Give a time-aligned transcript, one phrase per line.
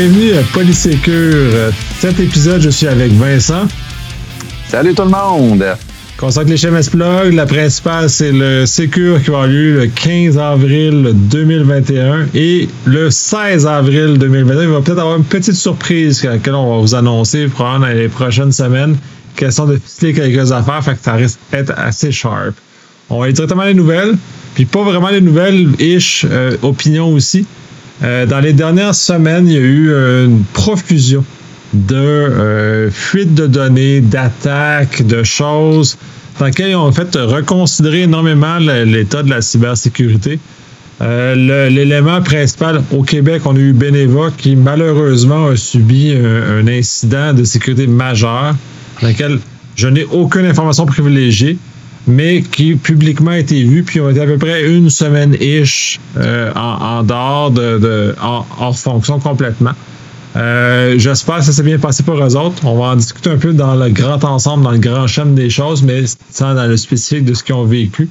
[0.00, 1.72] Bienvenue à Polysécure.
[1.98, 3.66] Cet épisode, je suis avec Vincent.
[4.68, 5.64] Salut tout le monde!
[6.16, 7.34] Consacre les chemins Plug.
[7.34, 13.10] La principale, c'est le Sécure qui va avoir lieu le 15 avril 2021 et le
[13.10, 14.62] 16 avril 2021.
[14.62, 17.92] Il va peut-être avoir une petite surprise à laquelle on va vous annoncer probablement dans
[17.92, 18.96] les prochaines semaines.
[19.34, 22.54] Question de ficeler quelques affaires, fait que ça risque d'être assez sharp.
[23.10, 24.16] On va aller directement les nouvelles,
[24.54, 27.48] puis pas vraiment les nouvelles, ish, euh, opinion aussi.
[28.02, 31.24] Euh, dans les dernières semaines, il y a eu euh, une profusion
[31.74, 35.98] de euh, fuites de données, d'attaques, de choses
[36.38, 40.38] dans lesquelles ils ont fait reconsidéré énormément l'état de la cybersécurité.
[41.00, 47.32] L'élément principal au Québec, on a eu Beneva qui malheureusement a subi un, un incident
[47.32, 48.54] de sécurité majeur
[49.02, 49.38] dans lequel
[49.76, 51.58] je n'ai aucune information privilégiée
[52.08, 56.50] mais qui publiquement a été vu, puis ont été à peu près une semaine-ish euh,
[56.56, 59.72] en, en, dehors de, de en, hors fonction complètement.
[60.36, 62.64] Euh, J'espère que ça s'est bien passé pour eux autres.
[62.64, 65.50] On va en discuter un peu dans le grand ensemble, dans le grand chaîne des
[65.50, 68.08] choses, mais sans dans le spécifique de ce qu'ils ont vécu.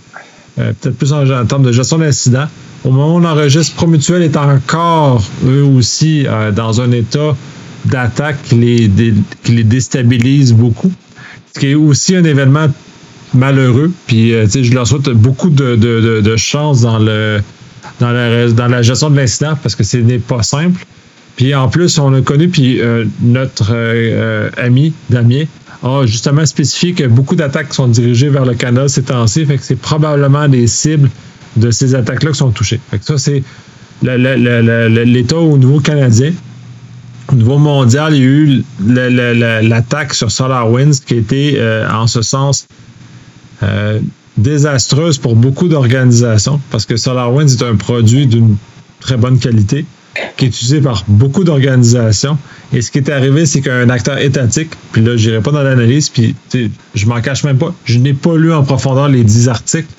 [0.60, 2.46] Euh, Peut-être plus en, termes de gestion d'incident.
[2.84, 7.36] Au moment où on enregistre, Promutuel est encore, eux aussi, euh, dans un état
[7.86, 10.92] d'attaque qui les, qui les déstabilise beaucoup.
[11.54, 12.68] Ce qui est aussi un événement
[13.34, 13.92] malheureux.
[14.08, 17.42] Puis, euh, je leur souhaite beaucoup de, de, de, chance dans, le,
[18.00, 20.86] dans, la, dans la gestion de l'incident parce que ce n'est pas simple.
[21.36, 25.44] Puis en plus, on a connu, puis euh, notre euh, ami Damien
[25.84, 29.46] a justement spécifié que beaucoup d'attaques sont dirigées vers le Canada ces temps-ci.
[29.46, 31.12] Fait que c'est probablement des cibles
[31.56, 32.80] de ces attaques-là qui sont touchées.
[32.90, 33.44] Fait que ça, c'est
[34.02, 36.34] l'État au niveau canadien.
[37.32, 38.64] Au niveau mondial, il y a eu
[39.68, 42.68] l'attaque sur SolarWinds qui a été, en ce sens,
[43.64, 44.00] euh,
[44.38, 48.56] désastreuse pour beaucoup d'organisations parce que SolarWinds est un produit d'une
[49.00, 49.86] très bonne qualité
[50.36, 52.38] qui est utilisé par beaucoup d'organisations.
[52.74, 55.64] Et ce qui est arrivé, c'est qu'un acteur étatique, puis là, je n'irai pas dans
[55.64, 59.50] l'analyse, puis je m'en cache même pas, je n'ai pas lu en profondeur les 10
[59.50, 59.90] articles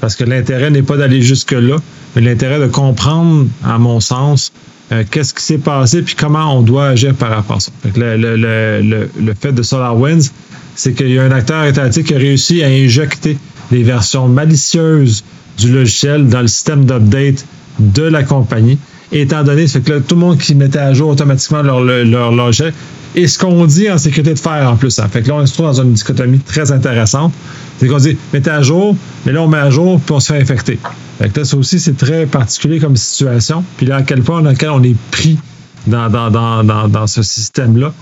[0.00, 1.76] parce que l'intérêt n'est pas d'aller jusque-là,
[2.14, 4.52] mais l'intérêt de comprendre, à mon sens,
[4.92, 7.72] euh, qu'est-ce qui s'est passé puis comment on doit agir par rapport à ça.
[7.96, 10.30] le, le, le, le, fait de SolarWinds,
[10.76, 13.36] c'est qu'il y a un acteur étatique qui a réussi à injecter
[13.70, 15.24] des versions malicieuses
[15.58, 17.44] du logiciel dans le système d'update
[17.80, 18.78] de la compagnie.
[19.10, 22.32] Étant donné, fait que là, tout le monde qui mettait à jour automatiquement leur, leur
[22.32, 22.72] logiciel,
[23.14, 24.98] et ce qu'on dit en sécurité de faire en plus.
[24.98, 25.08] Hein.
[25.10, 27.32] Fait que là, on se trouve dans une dichotomie très intéressante.
[27.78, 28.94] C'est qu'on dit, mettez à jour,
[29.24, 30.78] mais là, on met à jour, puis se fait infecter.
[31.18, 33.64] Fait que là, ça aussi, c'est très particulier comme situation.
[33.78, 35.38] Puis là, à quel point dans lequel on est pris
[35.86, 37.94] dans, dans, dans, dans, dans ce système-là.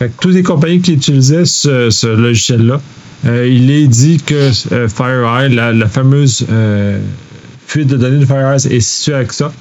[0.00, 2.80] Fait que toutes les compagnies qui utilisaient ce, ce logiciel-là,
[3.26, 6.98] euh, il est dit que euh, FireEye, la, la fameuse euh,
[7.66, 9.52] fuite de données de FireEye est située avec ça,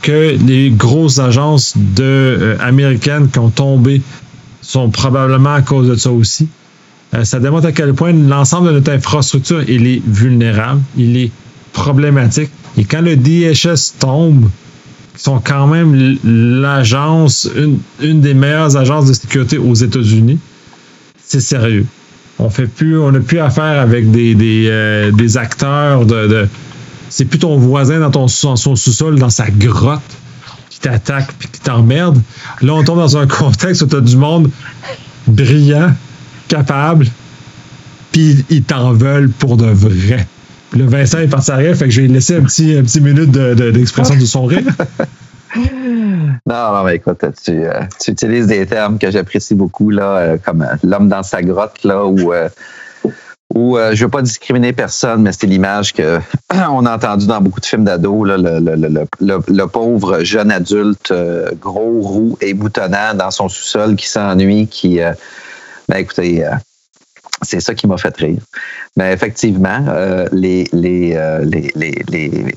[0.00, 4.00] que les grosses agences de, euh, américaines qui ont tombé
[4.62, 6.48] sont probablement à cause de ça aussi.
[7.22, 11.30] Ça démontre à quel point l'ensemble de notre infrastructure, il est vulnérable, il est
[11.74, 12.50] problématique.
[12.78, 14.48] Et quand le DHS tombe,
[15.16, 20.38] sont quand même l'agence, une, une, des meilleures agences de sécurité aux États-Unis.
[21.24, 21.86] C'est sérieux.
[22.38, 26.48] On fait plus, on n'a plus affaire avec des, des, euh, des acteurs de,
[27.08, 30.00] c'est plus ton voisin dans ton son sous-sol, dans sa grotte,
[30.70, 32.20] qui t'attaque puis qui t'emmerde.
[32.60, 34.50] Là, on tombe dans un contexte où tu du monde
[35.26, 35.92] brillant,
[36.48, 37.06] capable,
[38.12, 40.26] puis ils t'en veulent pour de vrai.
[40.72, 42.82] Le Vincent est parti à rire, fait que je vais lui laisser un petit, un
[42.82, 44.64] petit minute d'expression de, son rire.
[45.56, 50.36] non, non, mais écoute, tu, euh, tu utilises des termes que j'apprécie beaucoup, là, euh,
[50.44, 52.32] comme euh, l'homme dans sa grotte, là, où,
[53.54, 56.18] je veux pas discriminer personne, mais c'est l'image que
[56.70, 61.14] on a entendue dans beaucoup de films d'ados, le, le, pauvre jeune adulte,
[61.60, 64.98] gros, roux et boutonnant dans son sous-sol qui s'ennuie, qui,
[65.88, 66.44] ben écoutez,
[67.42, 68.40] c'est ça qui m'a fait rire.
[68.96, 72.54] Mais effectivement, euh, les, les, euh, les, les,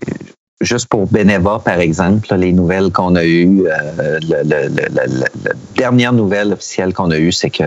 [0.61, 5.51] juste pour Beneva, par exemple, les nouvelles qu'on a eues, euh, le, le, le, la
[5.75, 7.63] dernière nouvelle officielle qu'on a eue, c'est que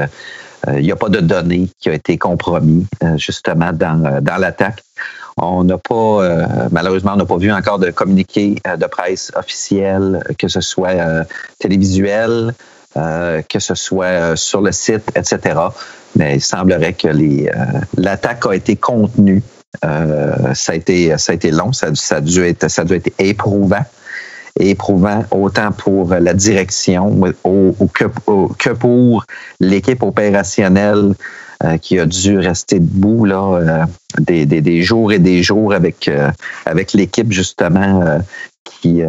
[0.77, 2.87] il n'y a pas de données qui ont été compromis
[3.17, 4.81] justement dans, dans l'attaque.
[5.37, 10.47] On n'a pas, malheureusement, on n'a pas vu encore de communiqué de presse officiel, que
[10.47, 11.25] ce soit
[11.59, 12.55] télévisuel,
[12.95, 15.55] que ce soit sur le site, etc
[16.17, 19.43] mais il semblerait que euh, l'attaque a été contenue.
[19.85, 22.95] Euh, ça a été ça a été long, ça, a dû être ça a dû
[22.95, 23.85] être éprouvant.
[24.61, 29.25] Éprouvant autant pour la direction au, au, que, au, que, pour
[29.61, 31.15] l'équipe opérationnelle
[31.65, 33.85] euh, qui a dû rester debout là euh,
[34.21, 36.31] des, des, des, jours et des jours avec euh,
[36.67, 38.21] avec l'équipe justement
[38.65, 39.03] qui,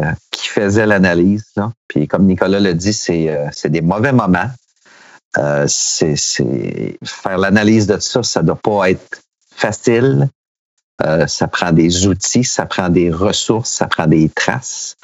[0.44, 1.54] qui faisait l'analyse.
[1.88, 4.50] Puis comme Nicolas l'a dit, c'est des mauvais moments.
[5.66, 6.16] c'est
[7.02, 9.22] faire l'analyse de ça, ça doit pas être
[9.54, 10.28] facile.
[11.26, 14.96] ça prend des outils, ça prend des ressources, ça prend des traces.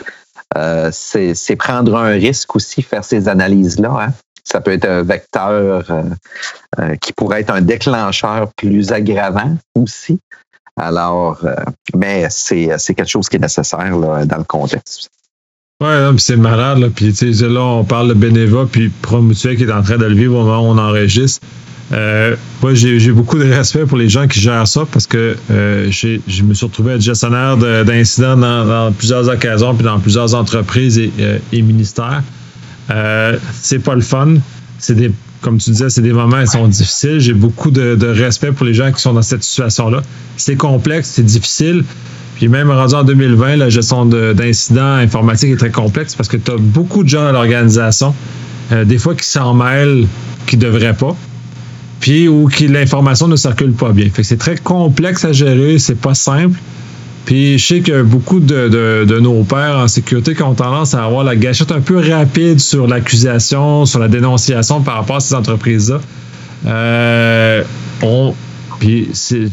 [0.92, 3.96] c'est prendre un risque aussi, faire ces analyses-là.
[3.98, 4.12] Hein.
[4.44, 6.02] Ça peut être un vecteur euh,
[6.78, 10.18] euh, qui pourrait être un déclencheur plus aggravant aussi.
[10.76, 11.54] Alors, euh,
[11.94, 15.10] mais c'est, quelque chose qui est nécessaire dans le contexte.
[15.80, 15.88] Oui,
[16.18, 16.78] c'est malade.
[16.78, 16.88] Là.
[16.94, 20.36] Puis, là, on parle de Beneva, puis Promutuel qui est en train de le vivre
[20.36, 21.40] au moment où on enregistre.
[21.90, 26.54] moi, j'ai, beaucoup de respect pour les gens qui gèrent ça parce que je me
[26.54, 32.22] suis retrouvé être gestionnaire d'incidents dans, plusieurs occasions puis dans plusieurs entreprises et ministères.
[32.90, 34.34] Euh, c'est pas le fun.
[34.78, 35.10] C'est des,
[35.40, 37.20] comme tu disais, c'est des moments qui sont difficiles.
[37.20, 40.02] J'ai beaucoup de, respect pour les gens qui sont dans cette situation-là.
[40.36, 41.84] C'est complexe, c'est difficile.
[42.40, 46.50] Puis même rendu en 2020, la gestion d'incidents informatiques est très complexe parce que tu
[46.50, 48.14] as beaucoup de gens dans l'organisation,
[48.72, 50.06] euh, des fois qui s'en mêlent,
[50.46, 51.14] qui ne devraient pas,
[52.00, 54.06] puis où l'information ne circule pas bien.
[54.06, 56.58] Fait que c'est très complexe à gérer, c'est pas simple.
[57.26, 61.24] Puis je sais que beaucoup de, nos pères en sécurité qui ont tendance à avoir
[61.24, 66.00] la gâchette un peu rapide sur l'accusation, sur la dénonciation par rapport à ces entreprises-là.
[66.66, 67.64] Euh,
[68.80, 69.08] puis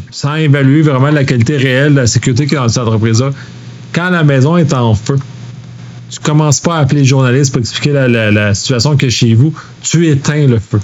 [0.09, 3.29] sans évaluer vraiment la qualité réelle la sécurité qui est dans ces entreprises-là.
[3.93, 5.17] Quand la maison est en feu,
[6.09, 10.07] tu commences pas à appeler les journalistes pour expliquer la, situation que chez vous, tu
[10.07, 10.79] éteins le feu.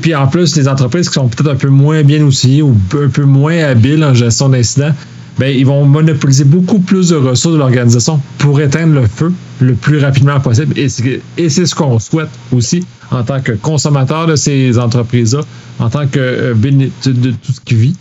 [0.00, 3.08] puis en plus, les entreprises qui sont peut-être un peu moins bien outillées ou un
[3.08, 4.94] peu moins habiles en gestion d'incidents,
[5.38, 9.74] ben, ils vont monopoliser beaucoup plus de ressources de l'organisation pour éteindre le feu le
[9.74, 10.76] plus rapidement possible.
[10.78, 15.40] Et c'est ce qu'on souhaite aussi en tant que consommateur de ces entreprises-là,
[15.78, 17.96] en tant que euh, de tout ce qui vit.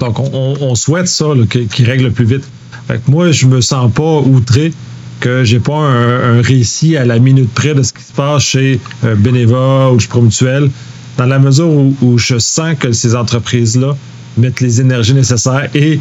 [0.00, 2.44] Donc, on, souhaite ça, qu'ils règle le plus vite.
[2.88, 4.72] Fait que moi, je me sens pas outré
[5.20, 8.80] que j'ai pas un, récit à la minute près de ce qui se passe chez
[9.04, 10.70] euh, Beneva ou chez Promutuel,
[11.18, 13.94] dans la mesure où je sens que ces entreprises-là
[14.38, 16.00] mettent les énergies nécessaires et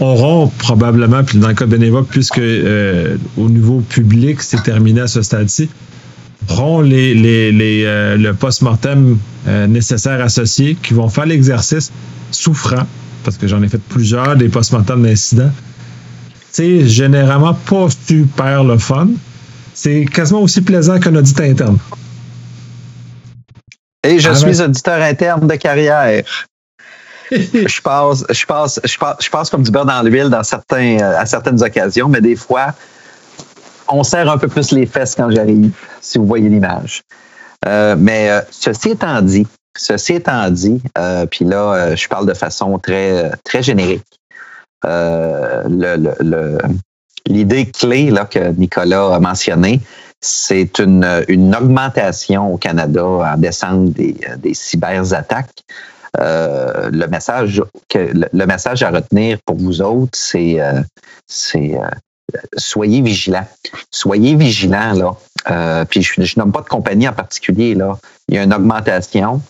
[0.00, 5.02] auront probablement, puis dans le cas de Beneva, puisque euh, au niveau public, c'est terminé
[5.02, 5.68] à ce stade-ci,
[6.48, 11.92] auront les, les, euh, le post-mortem euh, nécessaire associé qui vont faire l'exercice
[12.30, 12.86] souffrant,
[13.24, 15.52] parce que j'en ai fait plusieurs des post-mortem d'incidents.
[16.50, 19.08] C'est généralement pas super le fun.
[19.74, 21.78] C'est quasiment aussi plaisant qu'un audit interne.
[24.02, 26.24] Et je suis auditeur interne de carrière
[27.30, 30.98] je passe, je passe, je passe, je passe comme du beurre dans l'huile dans certains,
[31.00, 32.74] euh, à certaines occasions, mais des fois,
[33.88, 37.02] on serre un peu plus les fesses quand j'arrive, si vous voyez l'image.
[37.66, 39.46] Euh, mais euh, ceci étant dit,
[39.76, 40.82] ceci étant dit,
[41.30, 44.02] puis là, je parle de façon très, très générique.
[47.26, 49.80] l'idée clé là, que Nicolas a mentionnée,
[50.20, 55.64] c'est une, une augmentation au Canada en descente des, des cyberattaques.
[56.18, 60.80] Euh, le message que le, message à retenir pour vous autres, c'est euh,
[61.54, 61.88] euh,
[62.56, 63.46] soyez vigilants.
[63.92, 65.16] Soyez vigilants
[65.46, 65.84] là.
[65.88, 67.98] puis je, je nomme pas de compagnie en particulier là.
[68.28, 69.40] Il y a une augmentation.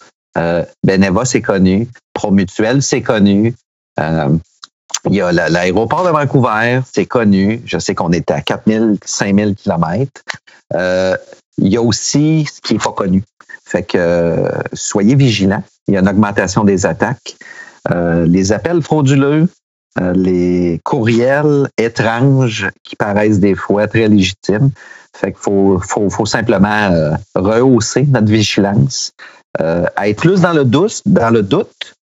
[0.85, 3.55] Beneva c'est connu, Promutuel c'est connu.
[3.99, 7.63] il y a l'aéroport de Vancouver, c'est connu.
[7.65, 10.23] Je sais qu'on est à 4000, 5000 kilomètres.
[10.75, 13.25] il y a aussi ce qui est pas connu.
[13.71, 17.37] Fait que soyez vigilants il y a une augmentation des attaques.
[17.91, 19.49] Euh, les appels frauduleux,
[20.01, 24.71] euh, les courriels étranges qui paraissent des fois très légitimes.
[25.17, 29.13] Fait qu'il faut, faut, simplement euh, rehausser notre vigilance,
[29.59, 31.95] être plus dans le doute, dans le doute.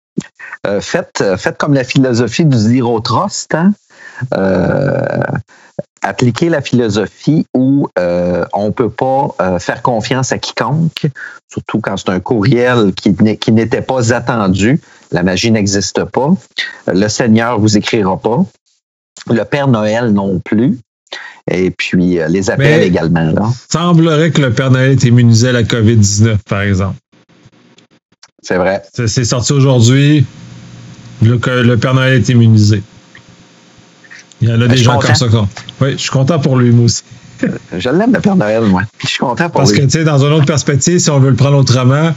[0.82, 3.56] faites, faites comme la philosophie du zero trust.
[3.56, 3.74] Hein?
[6.02, 11.08] Appliquer la philosophie où euh, on peut pas euh, faire confiance à quiconque,
[11.52, 14.80] surtout quand c'est un courriel qui, qui n'était pas attendu.
[15.12, 16.34] La magie n'existe pas.
[16.88, 18.46] Le Seigneur vous écrira pas.
[19.30, 20.80] Le Père Noël non plus.
[21.50, 23.32] Et puis euh, les appels également.
[23.32, 23.50] Là.
[23.72, 26.98] Semblerait que le Père Noël est immunisé à la COVID-19, par exemple.
[28.44, 28.84] C'est vrai.
[28.94, 30.26] C'est sorti aujourd'hui.
[31.22, 32.84] Le, le Père Noël est immunisé.
[34.42, 35.26] Il y en a ben, des gens comme ça.
[35.82, 37.04] Oui, je suis content pour lui, moi aussi.
[37.78, 38.84] je l'aime, le Père Noël, moi.
[39.00, 39.80] Je suis content pour Parce lui.
[39.80, 42.12] Parce que, tu sais, dans une autre perspective, si on veut le prendre autrement,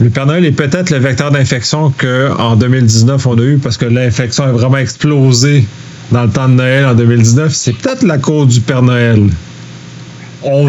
[0.00, 3.86] le Père Noël est peut-être le vecteur d'infection qu'en 2019, on a eu parce que
[3.86, 5.66] l'infection a vraiment explosé
[6.10, 7.52] dans le temps de Noël en 2019.
[7.54, 9.28] C'est peut-être la cause du Père Noël.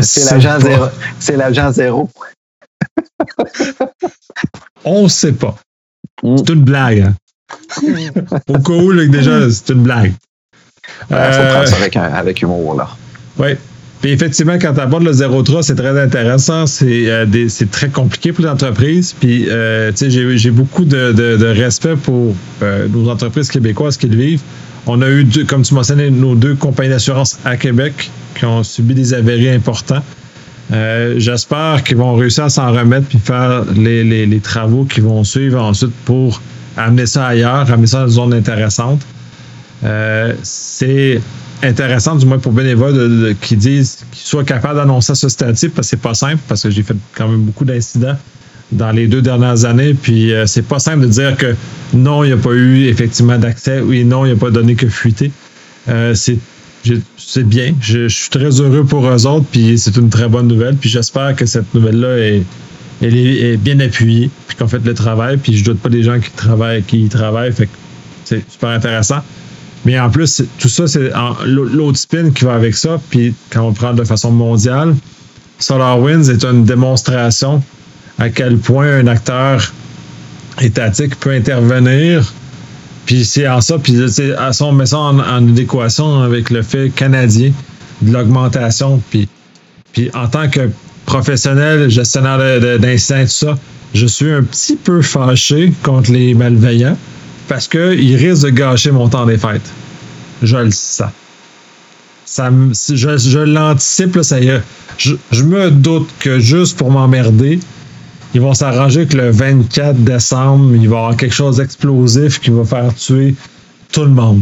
[0.02, 0.86] C'est l'agent zéro.
[1.20, 2.10] C'est l'agent zéro.
[4.86, 5.56] on ne sait pas.
[6.22, 6.38] Mm.
[6.38, 7.00] C'est une blague.
[7.00, 7.16] Hein?
[8.48, 10.14] Au cas où, déjà, c'est une blague.
[11.10, 12.88] Il faut prendre ça avec, avec humour, là.
[13.38, 13.50] Oui.
[14.02, 16.66] Puis effectivement, quand tu abordes le 0-3, c'est très intéressant.
[16.68, 19.16] C'est très compliqué pour les entreprises.
[19.18, 19.50] Puis, tu
[19.96, 24.42] sais, j'ai beaucoup de, de, respect pour nos entreprises québécoises qui le vivent.
[24.86, 28.94] On a eu, comme tu mentionné, nos deux compagnies d'assurance à Québec qui ont subi
[28.94, 30.04] des avaries importants.
[30.72, 35.62] Euh, j'espère qu'ils vont réussir à s'en remettre puis faire les, travaux qui vont suivre
[35.62, 36.42] ensuite pour
[36.78, 39.02] amener ça ailleurs, amener ça dans une zone intéressante.
[39.84, 41.22] Euh, c'est
[41.62, 45.90] intéressant, du moins pour bénévoles, qui disent qu'ils soient capables d'annoncer ce statut parce que
[45.92, 48.18] c'est pas simple, parce que j'ai fait quand même beaucoup d'incidents
[48.72, 49.94] dans les deux dernières années.
[49.94, 51.56] Puis euh, c'est pas simple de dire que
[51.94, 54.76] non, il n'y a pas eu effectivement d'accès, oui, non, il n'y a pas donné
[54.76, 55.32] que fuité.
[55.90, 57.74] Euh, c'est bien.
[57.82, 60.76] Je, suis très heureux pour eux autres, puis c'est une très bonne nouvelle.
[60.76, 62.44] Puis j'espère que cette nouvelle-là est,
[63.02, 65.38] elle est, bien appuyée, puis qu'on fait le travail.
[65.38, 67.54] Puis je doute pas des gens qui travaillent, qui y travaillent.
[67.54, 67.72] Fait que
[68.26, 69.20] c'est super intéressant.
[69.86, 71.12] Mais en plus, tout ça, c'est
[71.46, 73.00] l'autre spin qui va avec ça.
[73.10, 74.96] Puis quand on prend de façon mondiale,
[75.60, 77.62] SolarWinds est une démonstration
[78.20, 79.74] à quel point un acteur
[80.62, 82.34] étatique peut intervenir.
[83.06, 83.98] Puis c'est en ça, puis
[84.62, 87.52] on met ça en, adéquation avec le fait canadien
[88.02, 89.02] de l'augmentation.
[89.10, 89.28] Puis,
[89.92, 90.70] puis en tant que
[91.06, 92.40] professionnel, gestionnaire
[92.80, 93.58] d'incidents, tout ça,
[93.94, 96.98] je suis un petit peu fâché contre les malveillants
[97.48, 99.70] parce qu'ils risquent de gâcher mon temps des fêtes.
[100.42, 101.12] Je le sens.
[102.26, 104.62] Ça, je, je l'anticipe, ça y est.
[104.98, 107.60] Je, je me doute que juste pour m'emmerder,
[108.34, 112.50] ils vont s'arranger que le 24 décembre, il va y avoir quelque chose d'explosif qui
[112.50, 113.36] va faire tuer
[113.92, 114.42] tout le monde.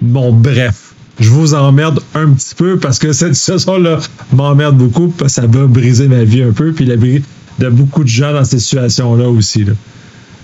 [0.00, 0.92] Bon, bref.
[1.18, 3.98] Je vous emmerde un petit peu parce que cette situation-là
[4.32, 7.22] m'emmerde beaucoup parce que ça va briser ma vie un peu, puis la vie
[7.58, 9.64] de beaucoup de gens dans cette situation-là aussi.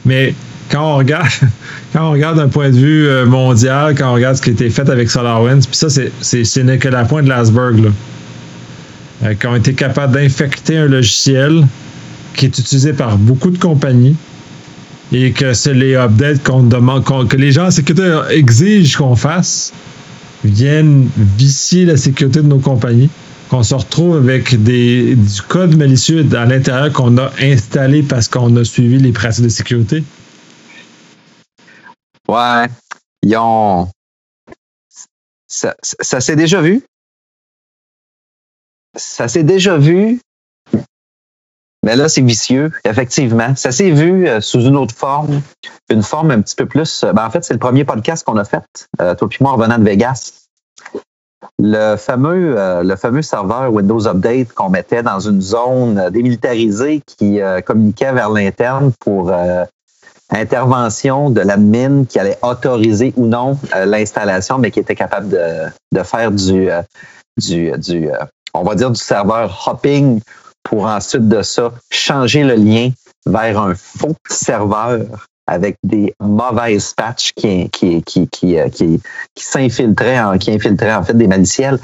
[0.05, 0.35] Mais
[0.71, 1.29] quand on regarde,
[1.93, 4.53] quand on regarde d'un point de vue euh, mondial, quand on regarde ce qui a
[4.53, 7.93] été fait avec SolarWinds, puis ça, c'est, ce n'est que la pointe de l'iceberg.
[9.25, 11.67] Euh, qui ont été capables d'infecter un logiciel
[12.35, 14.17] qui est utilisé par beaucoup de compagnies
[15.13, 19.73] et que c'est les updates qu'on demande, que les gens en sécurité exigent qu'on fasse,
[20.45, 23.09] viennent vicier la sécurité de nos compagnies,
[23.49, 28.55] qu'on se retrouve avec des, du code malicieux à l'intérieur qu'on a installé parce qu'on
[28.57, 30.05] a suivi les pratiques de sécurité?
[32.27, 32.67] Ouais,
[35.47, 36.83] ça s'est déjà vu
[38.97, 40.21] ça s'est déjà vu,
[41.85, 43.55] mais là, c'est vicieux, effectivement.
[43.57, 45.43] Ça s'est vu euh, sous une autre forme,
[45.91, 47.05] une forme un petit peu plus.
[47.05, 49.53] Euh, ben, en fait, c'est le premier podcast qu'on a fait, euh, toi et moi,
[49.53, 50.47] en revenant de Vegas.
[51.59, 58.13] Le fameux, le fameux serveur Windows Update qu'on mettait dans une zone démilitarisée qui communiquait
[58.13, 59.33] vers l'interne pour
[60.31, 66.33] intervention de l'admin qui allait autoriser ou non l'installation, mais qui était capable de, faire
[66.33, 66.71] du
[68.55, 70.21] on va dire, du serveur hopping
[70.63, 72.91] pour ensuite de ça changer le lien
[73.27, 79.01] vers un faux serveur avec des mauvaises patchs qui, qui, qui, qui, qui,
[79.35, 81.79] qui s'infiltraient en, qui en fait des maliciels.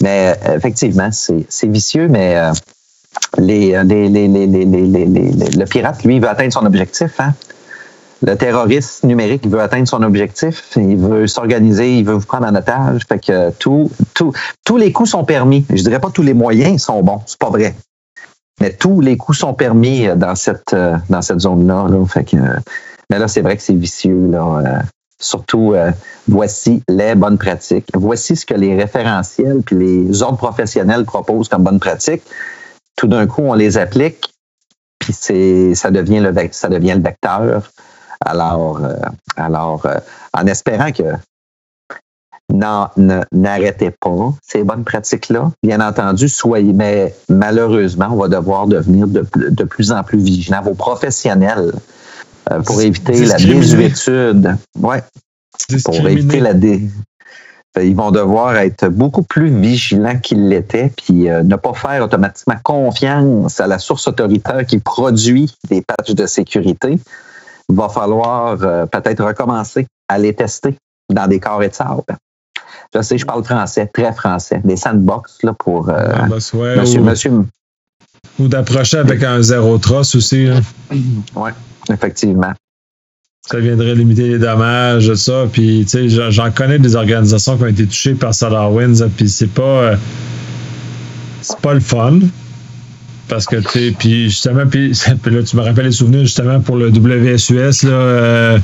[0.00, 2.36] Mais effectivement, c'est vicieux, mais
[3.38, 7.18] les, les, les, le pirate, lui, veut atteindre son objectif.
[7.18, 7.32] Hein?
[8.22, 12.54] le terroriste numérique veut atteindre son objectif, il veut s'organiser, il veut vous prendre en
[12.54, 13.02] otage.
[13.08, 14.32] Fait que tout, tout,
[14.64, 15.66] tous les coups sont permis.
[15.70, 17.74] Je dirais pas tous les moyens sont bons, c'est pas vrai.
[18.60, 20.74] Mais tous les coups sont permis dans cette
[21.10, 21.86] dans cette zone-là.
[22.08, 22.36] Fait que,
[23.10, 24.28] mais là, c'est vrai que c'est vicieux.
[24.30, 24.62] Là.
[24.64, 24.82] Euh,
[25.20, 25.90] surtout, euh,
[26.28, 27.88] voici les bonnes pratiques.
[27.94, 32.22] Voici ce que les référentiels puis les ordres professionnels proposent comme bonnes pratiques.
[32.96, 34.32] Tout d'un coup, on les applique,
[34.98, 37.70] puis c'est ça devient le ça devient le vecteur
[38.24, 38.94] alors, euh,
[39.36, 39.86] alors
[40.32, 41.04] en espérant que
[42.52, 45.52] n'arrêtez pas ces bonnes pratiques-là.
[45.62, 50.74] Bien entendu, soyez, mais malheureusement, on va devoir devenir de, plus en plus vigilants, vos
[50.74, 51.72] professionnels,
[52.64, 54.56] pour éviter la désuétude.
[54.78, 55.02] Ouais.
[55.84, 56.88] Pour éviter la dé...
[57.78, 63.60] Ils vont devoir être beaucoup plus vigilants qu'ils l'étaient, puis ne pas faire automatiquement confiance
[63.60, 66.98] à la source autoritaire qui produit des patchs de sécurité
[67.68, 70.76] va falloir euh, peut-être recommencer à les tester
[71.12, 72.02] dans des carrés de sable.
[72.94, 74.60] Je sais, je parle français, très français.
[74.64, 77.32] Des sandbox là, pour euh, ah, ben, monsieur, ou, monsieur.
[78.38, 80.48] Ou d'approcher avec un zéro trosse aussi.
[80.90, 81.50] Oui,
[81.90, 82.52] effectivement.
[83.48, 85.46] Ça viendrait limiter les dommages, ça.
[85.52, 89.50] Puis, tu sais, j'en connais des organisations qui ont été touchées par SolarWinds, puis c'est
[89.50, 89.62] pas.
[89.62, 89.96] Euh,
[91.42, 92.18] c'est pas le fun.
[93.28, 94.92] Parce que, tu puis justement, puis,
[95.26, 98.58] là, tu me rappelles les souvenirs, justement, pour le WSUS, là, euh,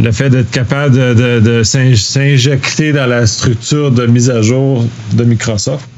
[0.00, 5.24] le fait d'être capable de, de s'injecter dans la structure de mise à jour de
[5.24, 5.88] Microsoft.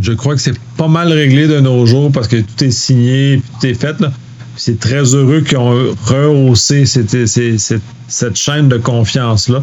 [0.00, 3.42] Je crois que c'est pas mal réglé de nos jours parce que tout est signé,
[3.60, 3.96] tout est fait.
[4.58, 9.62] C'est très heureux qu'ils ont rehaussé cette, chaîne de confiance-là.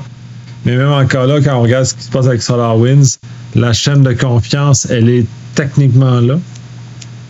[0.65, 3.19] Mais même encore là, quand on regarde ce qui se passe avec SolarWinds,
[3.55, 6.39] la chaîne de confiance, elle est techniquement là,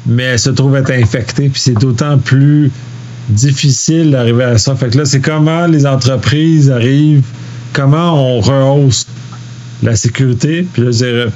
[0.06, 2.72] mais elle se trouve être infectée, puis c'est d'autant plus
[3.30, 4.76] difficile d'arriver à ça.
[4.76, 7.26] Fait que là, c'est comment les entreprises arrivent,
[7.74, 9.08] comment on rehausse
[9.82, 10.68] la sécurité.
[10.74, 10.84] Puis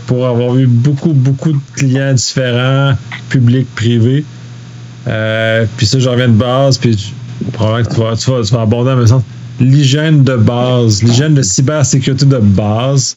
[0.05, 2.93] pour avoir eu beaucoup, beaucoup de clients différents,
[3.29, 4.23] publics, privés.
[5.07, 7.13] Euh, puis ça, je reviens de base, puis
[7.53, 9.23] probablement que tu vas, tu vas, tu vas aborder dans sens.
[9.59, 13.15] L'hygiène de base, l'hygiène de cybersécurité de base,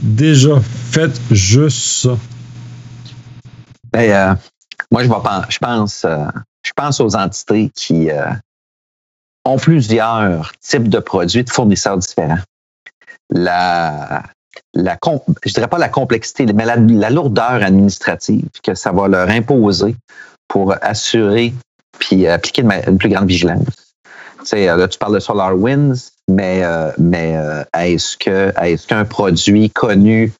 [0.00, 2.16] déjà faites juste ça.
[3.92, 4.34] Ben, euh,
[4.90, 5.08] moi, je,
[5.48, 6.24] je pense, euh,
[6.64, 8.08] je pense aux entités qui
[9.44, 12.38] ont plusieurs types de produits de fournisseurs différents
[13.32, 14.22] la,
[14.74, 14.98] la
[15.44, 19.96] je dirais pas la complexité, mais la, lourdeur administrative que ça va leur imposer
[20.52, 21.54] pour assurer
[21.98, 23.64] puis appliquer une, plus grande vigilance.
[24.40, 29.06] Tu sais, là, tu parles de SolarWinds, mais, euh, mais euh, est-ce que est-ce qu'un
[29.06, 30.32] produit connu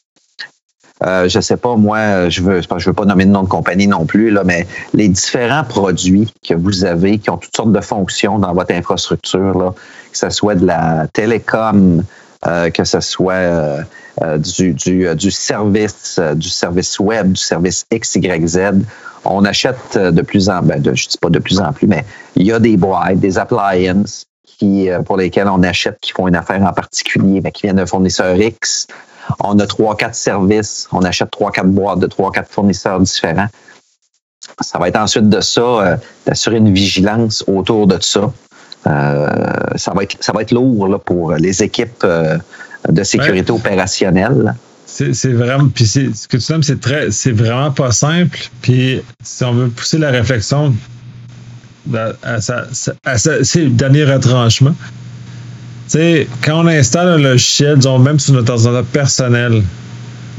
[1.03, 3.89] euh, je sais pas, moi, je veux, je veux pas nommer de nom de compagnie
[3.89, 7.81] non plus, là, mais les différents produits que vous avez qui ont toutes sortes de
[7.81, 9.75] fonctions dans votre infrastructure, là,
[10.13, 12.05] que ce soit de la télécom,
[12.47, 13.83] euh, que ce soit euh,
[14.21, 18.85] euh, du, du, du, service, du service web, du service XYZ.
[19.25, 22.05] On achète de plus en ben de, je dis pas de plus en plus, mais
[22.37, 26.37] il y a des boîtes, des appliances qui, pour lesquelles on achète, qui font une
[26.37, 28.87] affaire en particulier, mais qui viennent d'un fournisseur X.
[29.41, 33.49] On a trois, quatre services, on achète trois, quatre boîtes de trois, quatre fournisseurs différents.
[34.61, 38.33] Ça va être ensuite de ça, d'assurer une vigilance autour de ça.
[38.87, 39.29] Euh,
[39.77, 42.39] ça, va être, ça va être lourd là, pour les équipes euh,
[42.89, 44.55] de sécurité opérationnelle.
[44.93, 48.39] C'est vraiment, puis ce que tu nommes, c'est très, c'est vraiment pas simple.
[48.61, 50.75] Puis si on veut pousser la réflexion
[52.23, 52.67] à, sa,
[53.05, 54.75] à le dernier retranchement,
[55.89, 59.63] tu sais, quand on installe un logiciel, disons même sur notre ordinateur personnel,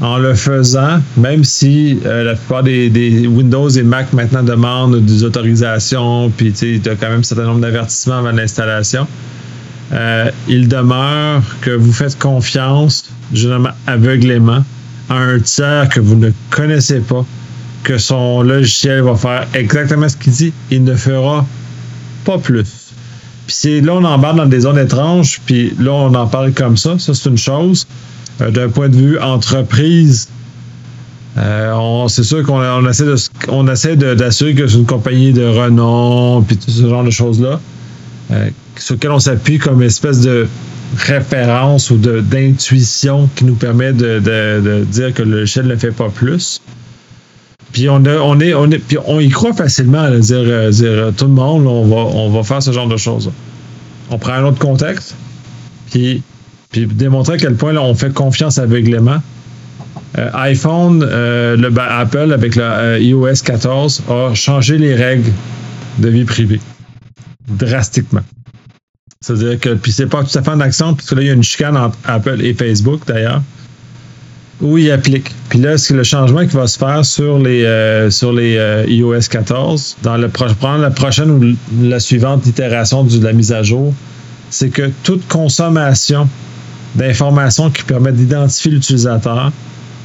[0.00, 5.24] en le faisant, même si euh, la plupart des, Windows et Mac maintenant demandent des
[5.24, 9.06] autorisations, puis tu as quand même un certain nombre d'avertissements avant l'installation,
[9.94, 14.64] euh, il demeure que vous faites confiance, généralement aveuglément,
[15.08, 17.24] à un tiers que vous ne connaissez pas,
[17.84, 21.46] que son logiciel va faire exactement ce qu'il dit, il ne fera
[22.24, 22.92] pas plus.
[23.46, 26.76] Puis c'est là on embarque dans des zones étranges, puis là on en parle comme
[26.76, 27.86] ça, ça c'est une chose.
[28.40, 30.28] Euh, d'un point de vue entreprise,
[31.36, 33.16] euh, c'est sûr qu'on on essaie de,
[33.48, 37.60] on essaie d'assurer que c'est une compagnie de renom, puis tout ce genre de choses-là,
[38.32, 40.46] euh, sur lequel on s'appuie comme espèce de
[40.96, 46.08] référence ou d'intuition qui nous permet de, de, dire que le logiciel ne fait pas
[46.08, 46.60] plus.
[47.72, 51.24] Puis on, on est, on est, puis on y croit facilement à dire, dire tout
[51.24, 53.32] le monde, on va, on va faire ce genre de choses.
[54.10, 55.16] On prend un autre contexte,
[55.90, 56.22] puis
[56.74, 59.22] puis démontrer à quel point on fait confiance aveuglément.
[60.18, 65.30] Euh, iPhone, euh, le, Apple avec le euh, iOS 14 a changé les règles
[66.00, 66.60] de vie privée
[67.48, 68.22] drastiquement.
[69.24, 71.32] C'est-à-dire que, puis c'est pas tout à fait en accent, puisque là, il y a
[71.32, 73.40] une chicane entre Apple et Facebook d'ailleurs,
[74.60, 75.30] où il applique.
[75.48, 79.96] Puis là, c'est le changement qui va se faire sur les, sur les iOS 14,
[80.02, 83.94] dans le prendre la prochaine ou la suivante itération de la mise à jour,
[84.50, 86.28] c'est que toute consommation
[86.94, 89.52] d'informations qui permettent d'identifier l'utilisateur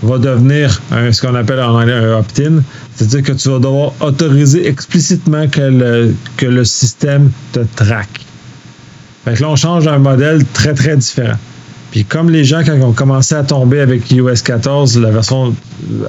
[0.02, 2.64] va devenir ce qu'on appelle en anglais un opt-in,
[2.96, 8.29] c'est-à-dire que tu vas devoir autoriser explicitement que le, que le système te traque.
[9.26, 11.38] Fait que là, on change un modèle très, très différent.
[11.92, 15.56] Puis comme les gens, quand ils ont commencé à tomber avec iOS 14, la version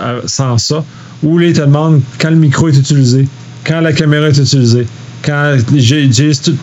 [0.00, 0.84] euh, sans ça,
[1.22, 3.26] où ils te demandent quand le micro est utilisé,
[3.64, 4.86] quand la caméra est utilisée,
[5.24, 6.10] quand j'ai...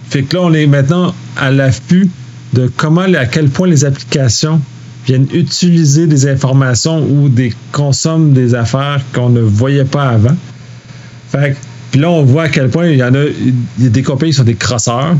[0.09, 2.09] Fait que là, on est maintenant à l'affût
[2.53, 4.61] de comment, à quel point les applications
[5.05, 10.35] viennent utiliser des informations ou des consomment des affaires qu'on ne voyait pas avant.
[11.29, 11.55] Fait
[11.91, 13.29] puis là, on voit à quel point il y en a, a
[13.77, 15.15] des compagnies qui sont des crosseurs.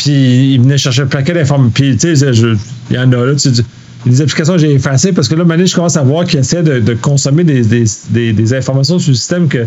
[0.00, 1.72] Puis ils venaient chercher un paquet d'informations.
[1.74, 3.50] Puis tu sais, il y en a là, tu
[4.06, 6.62] des applications que j'ai effacées parce que là, maintenant, je commence à voir qu'ils essaient
[6.62, 7.62] de, consommer des,
[8.10, 9.66] des, informations sur le système que,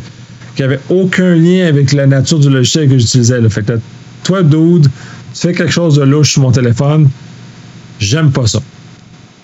[0.56, 3.48] qui n'avaient aucun lien avec la nature du logiciel que j'utilisais.
[3.50, 3.74] Fait que
[4.24, 4.88] toi, dude,
[5.36, 7.10] tu fais quelque chose de louche sur mon téléphone,
[8.00, 8.60] j'aime pas ça.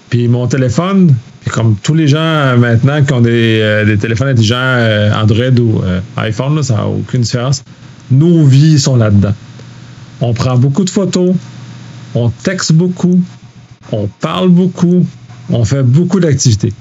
[0.10, 1.14] Puis mon téléphone,
[1.52, 5.84] comme tous les gens euh, maintenant qui ont des, euh, téléphones intelligents euh, Android ou
[6.18, 7.64] iPhone, ça n'a aucune différence.
[8.10, 9.36] Nos vies sont là-dedans.
[10.22, 11.34] On prend beaucoup de photos,
[12.16, 13.20] on texte beaucoup,
[13.92, 15.06] on parle beaucoup,
[15.50, 16.74] on fait beaucoup d'activités.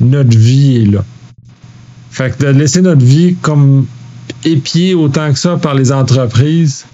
[0.00, 1.04] Notre vie est là.
[2.10, 3.86] Fait que de laisser notre vie comme
[4.44, 6.84] épier autant que ça par les entreprises,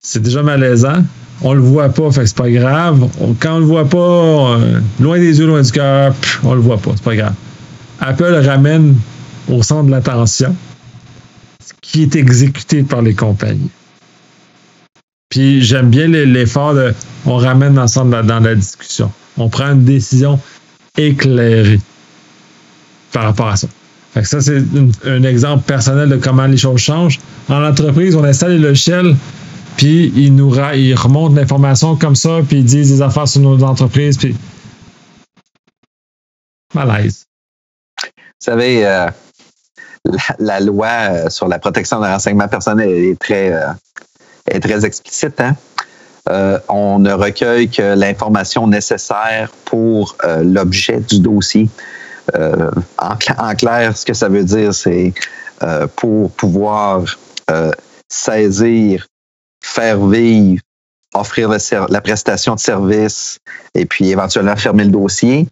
[0.00, 1.02] c'est déjà malaisant.
[1.42, 3.08] On le voit pas, fait que c'est pas grave.
[3.40, 6.78] quand on le voit pas, euh, loin des yeux, loin du cœur, on le voit
[6.78, 7.34] pas, c'est pas grave.
[8.00, 8.96] Apple ramène
[9.48, 10.54] au centre de l'attention
[11.64, 13.70] ce qui est exécuté par les compagnies.
[15.28, 19.10] Puis j'aime bien l'effort de on ramène ensemble dans la discussion.
[19.36, 20.38] On prend une décision
[20.96, 21.80] éclairée
[23.12, 23.68] par rapport à ça.
[24.14, 24.62] Fait que ça, c'est
[25.04, 27.18] un exemple personnel de comment les choses changent.
[27.48, 29.14] En entreprise, on installe les logiciels,
[29.76, 33.62] puis ils nous ils remontent l'information comme ça, puis ils disent des affaires sur nos
[33.62, 34.34] entreprises, puis
[36.74, 37.26] malaise.
[38.02, 39.10] Vous savez, euh,
[40.38, 43.68] la, loi euh, sur la protection des renseignements personnels est très, euh,
[44.48, 45.40] est très explicite.
[45.40, 45.56] Hein?
[46.68, 51.68] on ne recueille que l'information nécessaire pour l'objet du dossier.
[52.98, 55.14] En, clair, ce que ça veut dire, c'est
[55.94, 57.04] pour pouvoir
[58.08, 59.06] saisir,
[59.62, 60.60] faire vivre,
[61.14, 63.38] offrir la prestation de service
[63.76, 65.46] et puis éventuellement fermer le dossier.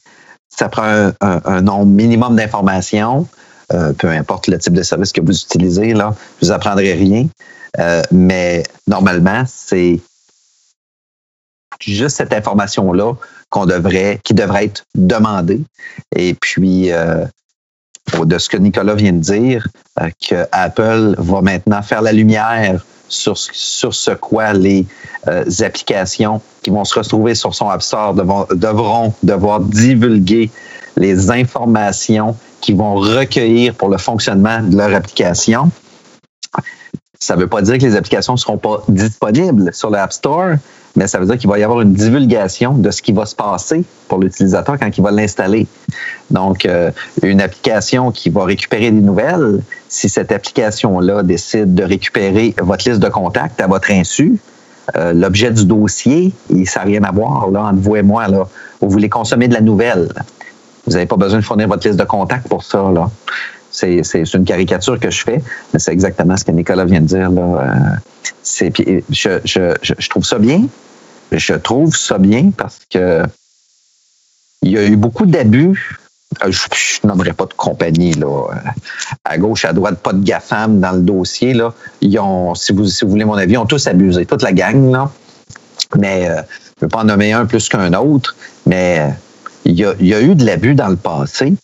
[0.49, 3.29] Ça prend un nombre minimum d'informations.
[3.73, 7.27] Euh, peu importe le type de service que vous utilisez, là, vous apprendrai rien.
[7.79, 10.01] Euh, mais normalement, c'est
[11.81, 13.15] juste cette information-là
[13.51, 15.61] qu'on devrait, qui devrait être demandée.
[16.15, 17.25] Et puis, euh,
[18.25, 19.67] de ce que Nicolas vient de dire,
[20.29, 24.87] que Apple va maintenant faire la lumière sur, sur ce quoi les
[25.61, 30.51] applications qui vont se retrouver sur son App Store devront devoir divulguer
[30.97, 35.71] les informations qu'ils vont recueillir pour le fonctionnement de leur application.
[37.21, 40.57] Ça ne veut pas dire que les applications ne seront pas disponibles sur l'App Store,
[40.97, 43.35] mais ça veut dire qu'il va y avoir une divulgation de ce qui va se
[43.35, 45.67] passer pour l'utilisateur quand il va l'installer.
[46.31, 46.91] Donc, euh,
[47.23, 53.01] une application qui va récupérer des nouvelles, si cette application-là décide de récupérer votre liste
[53.01, 54.39] de contacts à votre insu,
[54.97, 56.33] euh, l'objet du dossier,
[56.67, 58.29] ça n'a rien à voir là, entre vous et moi.
[58.29, 58.47] Là.
[58.81, 60.09] Vous voulez consommer de la nouvelle.
[60.87, 62.91] Vous n'avez pas besoin de fournir votre liste de contacts pour ça.
[62.93, 63.11] Là.
[63.75, 67.31] C'est, une caricature que je fais, mais c'est exactement ce que Nicolas vient de dire.
[67.31, 67.43] Là.
[67.43, 67.97] Euh,
[68.43, 68.73] c'est,
[69.11, 70.67] je, je, je, trouve ça bien.
[71.33, 73.25] Je trouve ça bien parce que
[74.63, 75.99] il y a eu beaucoup d'abus.
[76.45, 78.55] Euh, je, n'aimerais pas de compagnie là, euh,
[79.25, 81.53] à gauche, à droite, pas de GAFAM dans le dossier.
[81.53, 81.75] Là.
[82.01, 84.53] Ils ont, si vous, si vous voulez mon avis, ils ont tous abusé, toute la
[84.53, 84.93] gang.
[84.93, 85.11] Là.
[85.99, 86.43] Mais je ne
[86.83, 88.37] veux pas en nommer un plus qu'un autre.
[88.67, 89.13] Mais
[89.65, 89.85] il y
[90.15, 91.55] a, eu de l'abus dans le passé,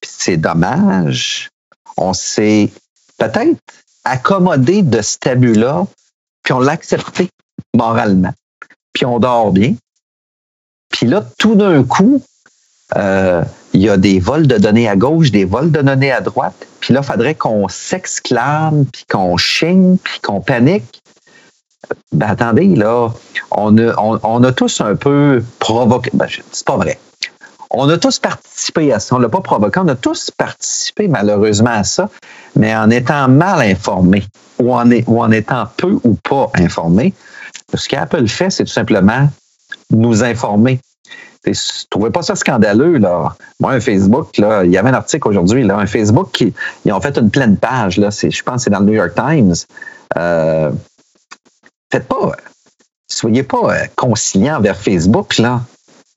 [0.00, 1.48] puis c'est dommage.
[1.96, 2.70] On s'est
[3.18, 3.58] peut-être
[4.04, 5.86] accommodé de cet abus-là,
[6.42, 7.28] puis on l'a accepté
[7.74, 8.32] moralement.
[8.92, 9.74] Puis on dort bien.
[10.90, 12.22] Puis là, tout d'un coup,
[12.96, 16.20] euh, il y a des vols de données à gauche, des vols de données à
[16.20, 16.66] droite.
[16.80, 21.02] Puis là, il faudrait qu'on s'exclame, puis qu'on chigne, puis qu'on panique.
[22.12, 23.10] Ben attendez, là,
[23.50, 26.10] on a, on, a tous un peu provoqué.
[26.14, 26.98] Ben, c'est pas vrai
[27.70, 29.14] on a tous participé à ça.
[29.14, 29.80] On ne l'a pas provoqué.
[29.80, 32.08] On a tous participé malheureusement à ça,
[32.54, 34.24] mais en étant mal informés
[34.58, 37.12] ou en, étant peu ou pas informés.
[37.74, 39.28] Ce qu'Apple fait, c'est tout simplement
[39.90, 40.80] nous informer.
[41.44, 41.50] Je
[41.96, 43.36] ne pas ça scandaleux, là.
[43.60, 46.52] Moi, un Facebook, là, il y avait un article aujourd'hui, là, un Facebook qui
[46.84, 48.08] ils ont fait une pleine page, là.
[48.10, 49.54] Je pense que c'est dans le New York Times.
[50.16, 50.72] Euh,
[51.92, 52.32] faites pas,
[53.08, 55.60] soyez pas euh, conciliants vers Facebook, là.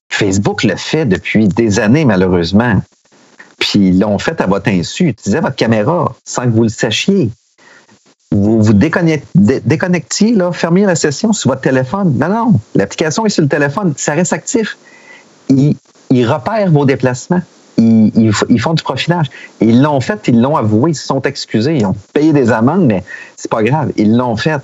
[0.10, 2.82] Facebook le fait depuis des années, malheureusement.
[3.60, 5.10] Puis ils l'ont fait à votre insu.
[5.10, 7.30] Utilisez votre caméra sans que vous le sachiez.
[8.32, 12.16] Vous vous déconnectiez, là, fermiez la session sur votre téléphone.
[12.18, 14.78] Non, non, l'application est sur le téléphone, ça reste actif.
[15.50, 15.76] Ils,
[16.28, 17.42] repèrent vos déplacements.
[17.78, 19.28] Ils, font du profilage.
[19.62, 22.86] Ils l'ont fait, ils l'ont avoué, ils se sont excusés, ils ont payé des amendes,
[22.86, 23.04] mais
[23.36, 24.62] c'est pas grave, ils l'ont fait.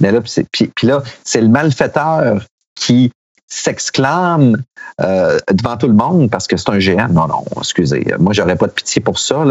[0.00, 0.20] Mais là,
[0.52, 3.12] puis là, c'est le malfaiteur qui
[3.48, 4.62] s'exclame
[5.00, 7.08] euh, devant tout le monde parce que c'est un géant.
[7.08, 8.04] Non, non, excusez.
[8.18, 9.44] Moi, j'aurais pas de pitié pour ça.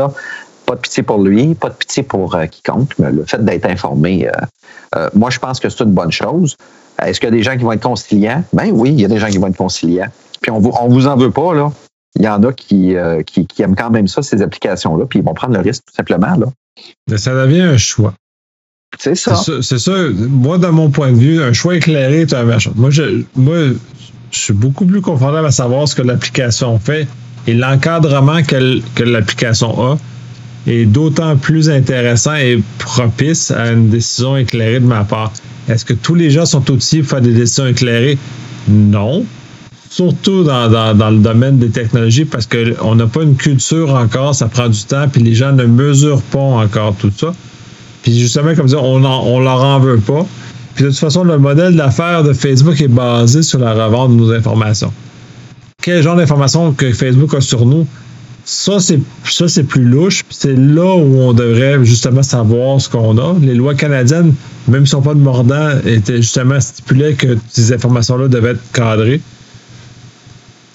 [0.66, 3.66] Pas de pitié pour lui, pas de pitié pour euh, quiconque, mais le fait d'être
[3.66, 4.28] informé,
[4.96, 6.56] euh, moi, je pense que c'est une bonne chose.
[7.02, 8.44] Est-ce qu'il y a des gens qui vont être conciliants?
[8.52, 10.08] Ben oui, il y a des gens qui vont être conciliants.
[10.42, 11.72] Puis on vous, on vous en veut pas, là.
[12.18, 12.96] Il y en a qui,
[13.28, 15.94] qui, qui, aiment quand même ça, ces applications-là, puis ils vont prendre le risque tout
[15.94, 16.34] simplement.
[16.36, 17.18] Là.
[17.18, 18.14] Ça devient un choix.
[18.98, 19.36] C'est ça.
[19.62, 19.94] C'est ça.
[20.30, 22.72] Moi, de mon point de vue, un choix éclairé est un machin.
[22.76, 23.58] Moi, je, moi,
[24.32, 27.08] je suis beaucoup plus confortable à savoir ce que l'application fait
[27.48, 29.98] et l'encadrement que, que l'application a
[30.68, 35.32] est d'autant plus intéressant et propice à une décision éclairée de ma part.
[35.68, 38.18] Est-ce que tous les gens sont outillés pour faire des décisions éclairées?
[38.68, 39.26] Non.
[39.90, 44.68] Surtout dans, le domaine des technologies parce qu'on n'a pas une culture encore, ça prend
[44.68, 47.34] du temps, puis les gens ne mesurent pas encore tout ça.
[48.06, 50.28] Puis justement, comme ça, on, on leur en veut pas.
[50.76, 54.16] Puis de toute façon, le modèle d'affaires de Facebook est basé sur la revente de
[54.16, 54.94] nos informations.
[55.82, 57.88] Quel genre d'informations que Facebook a sur nous?
[58.44, 60.22] Ça, c'est ça, c'est plus louche.
[60.30, 63.36] C'est là où on devrait justement savoir ce qu'on a.
[63.42, 64.36] Les lois canadiennes,
[64.68, 69.20] même si sont pas de mordant, étaient justement stipulées que ces informations-là devaient être cadrées.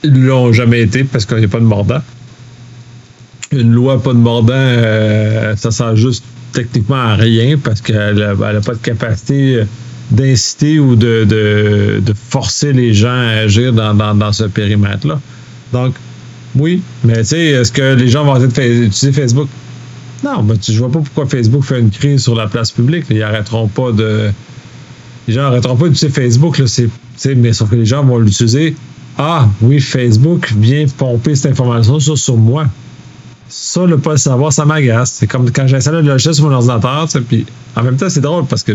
[0.03, 2.01] Ils l'ont jamais été parce qu'il n'y a pas de mordant.
[3.53, 8.61] Une loi pas de mordant, euh, ça sert juste techniquement à rien parce qu'elle n'a
[8.61, 9.63] pas de capacité
[10.11, 15.21] d'inciter ou de, de, forcer les gens à agir dans, dans, ce périmètre-là.
[15.73, 15.95] Donc,
[16.57, 19.49] oui, mais tu sais, est-ce que les gens vont utiliser Facebook?
[20.25, 23.07] Non, mais tu, vois pas pourquoi Facebook fait une crise sur la place publique.
[23.11, 24.31] Ils arrêteront pas de.
[25.29, 26.65] Les gens arrêteront pas d'utiliser Facebook, là,
[27.37, 28.75] mais sauf que les gens vont l'utiliser.
[29.17, 32.67] Ah, oui, Facebook vient pomper cette information sur, sur moi.
[33.51, 35.13] Ça, le pas le savoir, ça m'agace.
[35.13, 37.45] C'est comme quand j'installe le logiciel sur mon ordinateur, puis
[37.77, 38.73] en même temps, c'est drôle parce que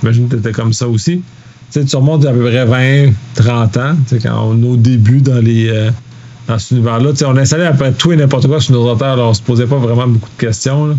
[0.00, 1.22] J'imagine que tu étais comme ça aussi.
[1.70, 4.66] Tu sais, tu remontes à peu près 20, 30 ans, tu sais, quand on est
[4.66, 5.90] au début dans les euh,
[6.46, 7.10] dans cet univers-là.
[7.10, 9.30] Tu sais, on installait à peu près tout et n'importe quoi sur nos ordinateurs, alors
[9.30, 10.98] on se posait pas vraiment beaucoup de questions.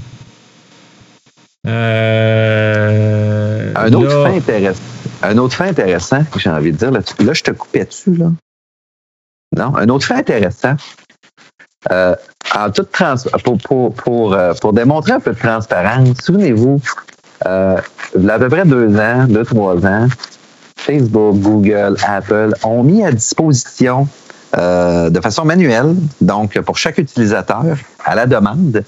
[1.67, 4.81] Euh, un, autre fait intéressant,
[5.23, 8.15] un autre fait intéressant que j'ai envie de dire, là, là, je te coupais dessus,
[8.15, 8.31] là.
[9.57, 10.75] Non, un autre fait intéressant.
[11.91, 12.15] Euh,
[12.55, 16.81] en toute trans pour, pour, pour, pour démontrer un peu de transparence, souvenez-vous,
[17.45, 17.77] euh,
[18.15, 20.07] il y a à peu près deux ans, deux, trois ans,
[20.75, 24.07] Facebook, Google, Apple ont mis à disposition
[24.57, 28.83] euh, de façon manuelle, donc pour chaque utilisateur, à la demande,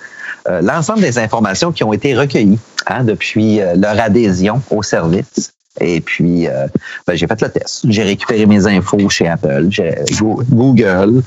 [0.48, 5.54] euh, l'ensemble des informations qui ont été recueillies hein, depuis euh, leur adhésion au service.
[5.80, 6.68] Et puis, euh,
[7.08, 7.86] ben, j'ai fait le test.
[7.88, 9.70] J'ai récupéré mes infos chez Apple,
[10.50, 11.24] Google.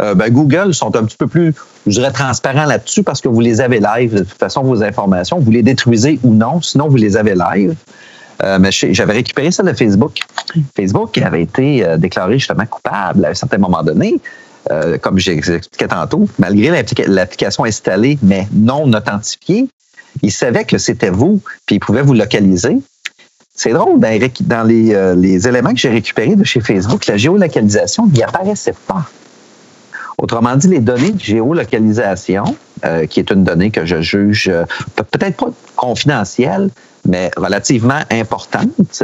[0.00, 1.52] Euh, ben, Google sont un petit peu plus,
[1.86, 4.14] je dirais, transparents là-dessus parce que vous les avez live.
[4.14, 7.74] De toute façon, vos informations, vous les détruisez ou non, sinon vous les avez live.
[8.42, 10.20] Euh, mais j'avais récupéré ça de Facebook.
[10.76, 14.20] Facebook avait été déclaré justement coupable à un certain moment donné.
[15.02, 16.70] comme j'expliquais tantôt, malgré
[17.06, 19.68] l'application installée, mais non authentifiée,
[20.22, 22.78] il savait que c'était vous, puis il pouvait vous localiser.
[23.62, 28.22] C'est drôle, dans, euh, les, éléments que j'ai récupérés de chez Facebook, la géolocalisation n'y
[28.22, 29.04] apparaissait pas.
[30.16, 34.64] Autrement dit, les données de géolocalisation, euh, qui est une donnée que je juge euh,
[34.96, 36.70] peut-être pas confidentielle,
[37.06, 39.02] mais relativement importante,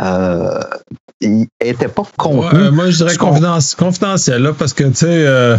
[0.00, 0.60] euh,
[1.20, 2.70] n'était pas contenue.
[2.70, 5.58] moi, je dirais confidentielle, parce que, tu sais,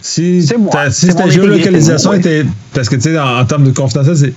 [0.00, 2.46] si, ta, géolocalisation était.
[2.72, 4.32] Parce que, tu sais, en, en, termes de confidentiel, c'est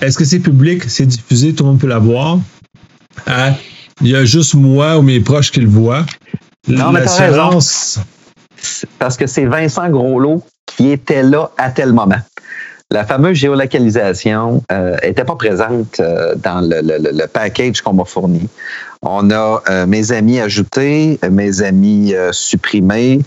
[0.00, 2.38] est-ce que c'est public, c'est diffusé, tout le monde peut la voir?
[3.26, 3.54] Hein?
[4.00, 6.06] Il y a juste moi ou mes proches qui le voient.
[6.68, 7.04] Non, mais
[8.98, 12.20] Parce que c'est Vincent Groslot qui était là à tel moment.
[12.90, 18.48] La fameuse géolocalisation n'était euh, pas présente euh, dans le, le package qu'on m'a fourni.
[19.02, 23.20] On a euh, mes amis ajoutés, mes amis euh, supprimés.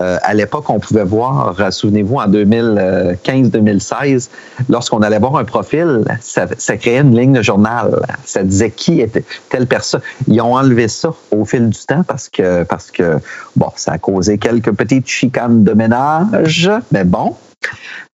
[0.00, 4.30] Euh, à l'époque, on pouvait voir, souvenez-vous, en 2015-2016,
[4.70, 6.46] lorsqu'on allait voir un profil, ça,
[6.78, 8.00] créait une ligne de journal.
[8.24, 10.00] Ça disait qui était telle personne.
[10.28, 13.18] Ils ont enlevé ça au fil du temps parce que, parce que
[13.54, 17.34] bon, ça a causé quelques petites chicanes de ménage, mais bon,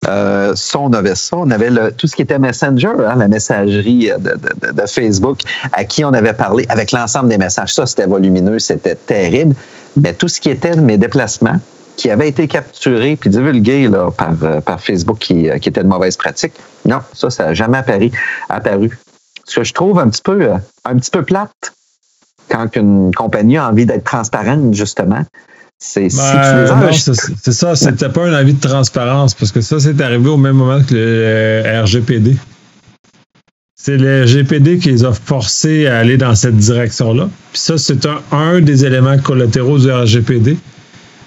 [0.08, 1.36] euh, ça, on avait ça.
[1.36, 5.40] On avait tout ce qui était Messenger, hein, la messagerie de, Facebook,
[5.72, 7.74] à qui on avait parlé avec l'ensemble des messages.
[7.74, 9.54] Ça, c'était volumineux, c'était terrible.
[9.96, 11.60] Mais tout ce qui était mes déplacements,
[11.96, 16.16] qui avaient été capturés puis divulgués euh, par Facebook, qui, euh, qui était de mauvaise
[16.16, 18.10] pratique, non, ça, ça n'a jamais apparu,
[18.48, 18.98] apparu.
[19.44, 20.50] Ce que je trouve un petit peu,
[20.84, 21.74] un petit peu plate
[22.48, 25.22] quand une compagnie a envie d'être transparente, justement,
[25.84, 30.28] c'est ben, C'est ça, c'était pas un avis de transparence parce que ça, c'est arrivé
[30.28, 32.36] au même moment que le RGPD.
[33.74, 37.28] C'est le RGPD qui les a forcés à aller dans cette direction-là.
[37.52, 40.56] Puis ça, c'est un, des éléments collatéraux du RGPD.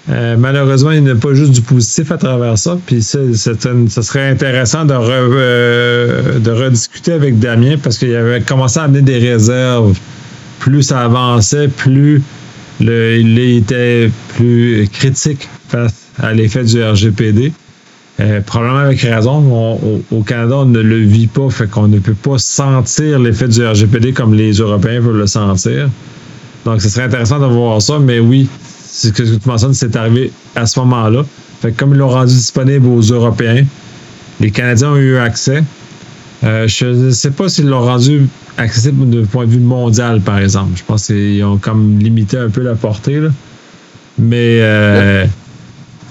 [0.08, 2.78] Euh, malheureusement, il n'y a pas juste du positif à travers ça.
[2.86, 8.78] Puis ça, ça serait intéressant de, euh, de rediscuter avec Damien parce qu'il avait commencé
[8.78, 9.98] à amener des réserves.
[10.60, 12.22] Plus ça avançait, plus
[12.80, 17.52] il était plus critique face à l'effet du RGPD.
[18.18, 19.78] Euh, probablement avec raison.
[20.10, 23.66] au, Canada, on ne le vit pas, fait qu'on ne peut pas sentir l'effet du
[23.66, 25.90] RGPD comme les Européens peuvent le sentir.
[26.64, 28.48] Donc, ce serait intéressant de voir ça, mais oui,
[28.90, 31.24] ce que tu mentionnes, c'est arrivé à ce moment-là.
[31.60, 33.64] Fait que comme ils l'ont rendu disponible aux Européens,
[34.40, 35.62] les Canadiens ont eu accès.
[36.44, 40.38] Euh, je ne sais pas s'ils l'ont rendu accessible de point de vue mondial, par
[40.38, 40.72] exemple.
[40.76, 43.20] Je pense qu'ils ont comme limité un peu la portée.
[43.20, 43.30] Là.
[44.18, 45.26] Mais euh,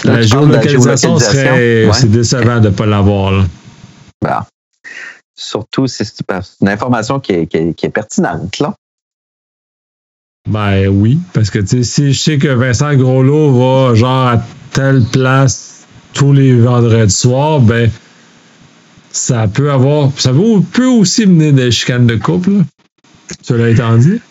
[0.03, 1.89] la, géolocalisation, serait.
[1.93, 3.31] C'est décevant de ne pas l'avoir.
[3.31, 3.45] Là.
[4.21, 4.47] Bah.
[5.37, 6.05] Surtout, c'est
[6.61, 8.59] une information qui est, qui est, qui est pertinente.
[8.59, 8.73] Là.
[10.47, 15.85] Ben oui, parce que si je sais que Vincent Groslot va genre à telle place
[16.13, 17.89] tous les vendredis soirs, ben
[19.15, 20.11] ça peut avoir.
[20.17, 20.31] Ça
[20.73, 22.61] peut aussi mener des chicanes de couple, là.
[23.41, 24.21] Cela étant dit.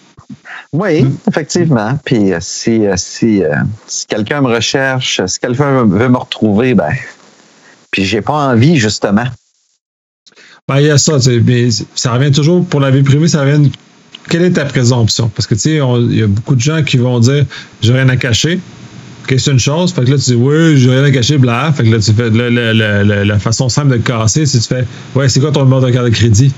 [0.73, 1.99] Oui, effectivement.
[2.05, 3.55] Puis euh, si, euh, si, euh,
[3.87, 6.93] si quelqu'un me recherche, si quelqu'un veut me retrouver, ben
[7.91, 9.27] puis j'ai pas envie, justement.
[10.67, 13.71] Ben, il y a ça, mais ça revient toujours pour la vie privée, ça revient
[14.29, 15.29] quelle est ta présomption?
[15.29, 17.45] Parce que, tu sais, il y a beaucoup de gens qui vont dire,
[17.83, 18.59] j'ai rien à cacher.
[19.25, 19.93] OK, c'est une chose.
[19.93, 21.73] Fait que là, tu dis, oui, j'ai rien à cacher, bla.
[21.73, 22.31] Fait que là, tu fais,
[23.25, 24.85] la façon simple de casser, c'est tu fais,
[25.15, 26.53] ouais, c'est quoi ton numéro de carte de crédit?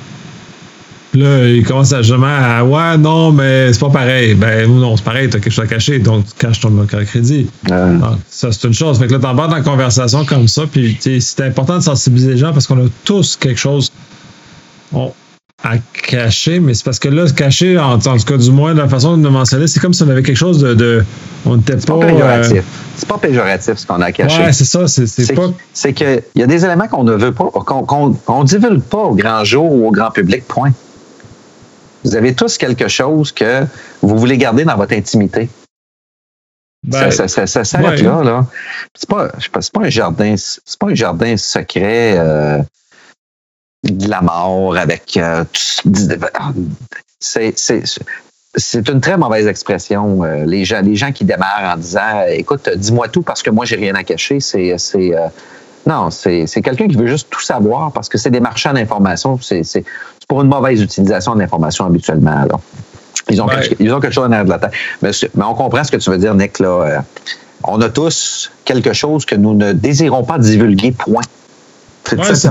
[1.14, 4.34] Là, il commence à jamais à, ouais, non, mais c'est pas pareil.
[4.34, 6.90] Ben, non, c'est pareil, t'as quelque chose à cacher, donc tu caches ton numéro de
[6.90, 7.46] carte de crédit.
[7.70, 8.98] Ah, ça, c'est une chose.
[8.98, 12.38] Fait que là, t'embarques dans la conversation comme ça, puis, c'est important de sensibiliser les
[12.38, 13.90] gens parce qu'on a tous quelque chose
[15.64, 18.88] à cacher, mais c'est parce que là, cacher, en, tout cas, du moins, de la
[18.88, 21.04] façon de le mentionner, c'est comme si on avait quelque chose de.
[21.44, 21.98] on n'était pas.
[21.98, 22.56] pas péjoratif.
[22.58, 22.62] Euh,
[22.96, 24.42] c'est pas péjoratif ce qu'on a caché.
[24.42, 24.86] Ouais, c'est ça.
[24.86, 25.50] C'est pas.
[25.72, 29.14] C'est qu'il y a des éléments qu'on ne veut pas, qu'on ne divulgue pas au
[29.14, 30.72] grand jour ou au grand public, point.
[32.04, 33.64] Vous avez tous quelque chose que
[34.02, 35.48] vous voulez garder dans votre intimité.
[36.84, 38.46] Ben, ça, ça, ça, s'arrête là, là.
[38.94, 39.28] C'est pas,
[39.72, 42.14] pas un jardin, c'est pas un jardin secret.
[42.16, 42.62] Euh,
[43.90, 45.44] de la mort, avec euh,
[47.18, 50.24] c'est une très mauvaise expression.
[50.24, 53.64] Euh, les gens, les gens qui démarrent en disant, écoute, dis-moi tout parce que moi
[53.64, 55.26] j'ai rien à cacher, c'est, c'est euh,
[55.86, 59.38] non, c'est, quelqu'un qui veut juste tout savoir parce que c'est des marchands d'information.
[59.40, 59.84] C'est,
[60.28, 62.46] pour une mauvaise utilisation de l'information habituellement.
[63.30, 64.72] Ils ont, quelque, ils ont quelque chose en arrière de la tête.
[65.02, 66.58] Mais, mais, on comprend ce que tu veux dire, Nick.
[66.58, 67.04] Là.
[67.62, 70.90] on a tous quelque chose que nous ne désirons pas divulguer.
[70.90, 71.22] Point.
[72.04, 72.50] C'est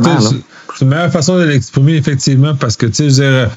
[0.81, 3.47] une meilleure façon de l'exprimer, effectivement, parce que, tu sais,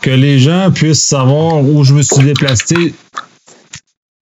[0.00, 2.94] que les gens puissent savoir où je me suis déplacé,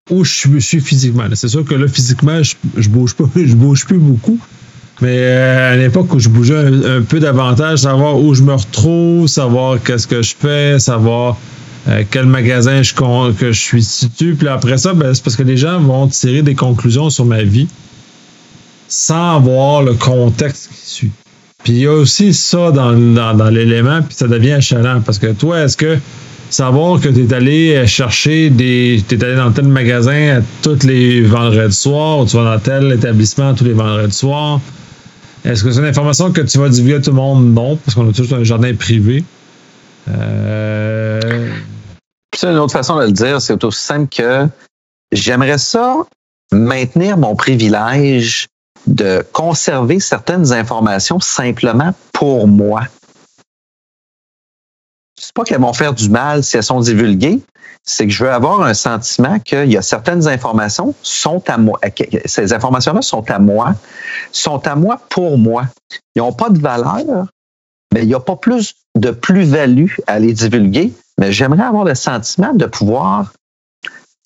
[0.10, 1.26] où je suis physiquement.
[1.34, 4.40] C'est sûr que là, physiquement, je, je bouge pas, je bouge plus beaucoup.
[5.02, 9.28] Mais euh, à l'époque où je bougeais un, peu davantage, savoir où je me retrouve,
[9.28, 11.38] savoir qu'est-ce que je fais, savoir
[11.88, 14.34] euh, quel magasin je, que je suis situé.
[14.34, 17.44] Puis après ça, ben, c'est parce que les gens vont tirer des conclusions sur ma
[17.44, 17.68] vie
[18.88, 20.70] sans avoir le contexte.
[21.66, 25.02] Puis il y a aussi ça dans, dans, l'élément, puis ça devient achalant.
[25.02, 25.98] Parce que toi, est-ce que
[26.52, 29.04] savoir que tu es allé chercher des.
[29.08, 32.92] Tu es allé dans tel magasin tous les vendredis soirs, ou tu vas dans tel
[32.92, 34.62] établissement tous les vendredis soirs,
[35.44, 37.52] est-ce que c'est une information que tu vas divulguer à tout le monde?
[37.56, 39.24] Non, parce qu'on a toujours un jardin privé.
[40.08, 41.50] Euh...
[42.36, 44.48] C'est une autre façon de le dire, c'est aussi simple que
[45.12, 45.96] j'aimerais ça
[46.52, 48.50] maintenir mon privilège
[48.88, 52.84] de conserver certaines informations simplement pour moi.
[55.20, 57.42] C'est pas qu'elles vont faire du mal si elles sont divulguées,
[57.84, 61.80] c'est que je veux avoir un sentiment qu'il y a certaines informations sont à moi.
[62.26, 63.76] Ces informations-là sont à moi,
[64.32, 65.66] sont à moi pour moi.
[66.16, 67.28] Ils n'ont pas de valeur,
[67.94, 70.94] mais il n'y a pas plus de plus-value à les divulguer.
[71.20, 73.32] Mais j'aimerais avoir le sentiment de pouvoir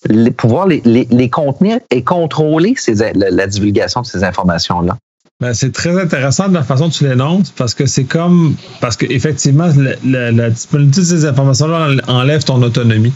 [0.08, 4.96] les, pouvoir les, les, contenir et contrôler ces, la, divulgation de ces informations-là.
[5.40, 8.96] Ben, c'est très intéressant de la façon dont tu l'énonces parce que c'est comme parce
[8.96, 9.68] qu'effectivement,
[10.04, 13.12] la, la, disponibilité de ces informations-là enlève ton autonomie.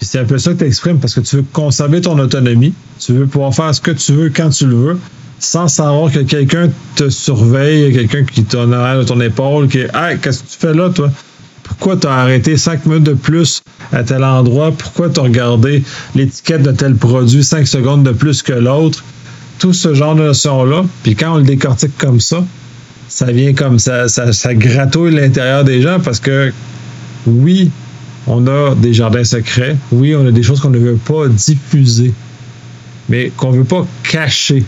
[0.00, 3.12] c'est un peu ça que tu exprimes parce que tu veux conserver ton autonomie, tu
[3.12, 5.00] veux pouvoir faire ce que tu veux quand tu le veux,
[5.40, 10.18] sans savoir que quelqu'un te surveille, quelqu'un qui t'en a de ton épaule, qui Hey,
[10.22, 11.10] qu'est-ce que tu fais là, toi?
[11.64, 14.70] Pourquoi tu as arrêté cinq minutes de plus à tel endroit?
[14.70, 15.82] Pourquoi tu as regardé
[16.14, 19.02] l'étiquette de tel produit cinq secondes de plus que l'autre?
[19.58, 20.84] Tout ce genre de notions-là.
[21.02, 22.44] Puis quand on le décortique comme ça,
[23.08, 26.52] ça vient comme ça, ça, ça gratouille l'intérieur des gens parce que
[27.26, 27.70] oui,
[28.26, 29.76] on a des jardins secrets.
[29.90, 32.12] Oui, on a des choses qu'on ne veut pas diffuser,
[33.08, 34.64] mais qu'on ne veut pas cacher.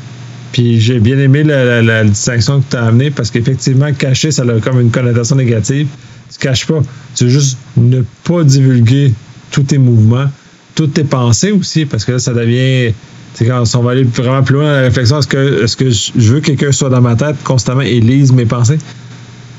[0.53, 4.61] Puis j'ai bien aimé la, distinction que tu as amenée parce qu'effectivement, cacher, ça a
[4.61, 5.89] comme une connotation négative
[6.33, 6.81] tu caches pas.
[7.14, 9.12] Tu veux juste ne pas divulguer
[9.51, 10.27] tous tes mouvements,
[10.74, 12.93] toutes tes pensées aussi, parce que là, ça devient.
[13.35, 15.91] C'est quand on va aller vraiment plus loin dans la réflexion, est-ce que, est que
[15.91, 18.79] je veux que quelqu'un soit dans ma tête constamment et lise mes pensées?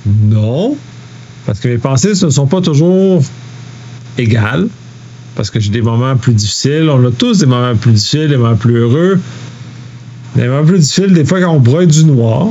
[0.05, 0.75] Non.
[1.45, 3.21] Parce que mes pensées ne sont pas toujours
[4.17, 4.67] égales.
[5.35, 6.89] Parce que j'ai des moments plus difficiles.
[6.89, 9.19] On a tous des moments plus difficiles, des moments plus heureux.
[10.35, 12.47] Un peu plus difficile, des fois, quand on broie du noir,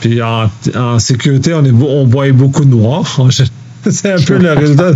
[0.00, 3.18] puis en, en sécurité, on, est, on broie beaucoup de noir.
[3.90, 4.92] C'est un peu le résultat.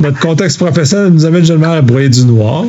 [0.00, 2.64] Notre contexte professionnel nous amène généralement à broyer du noir.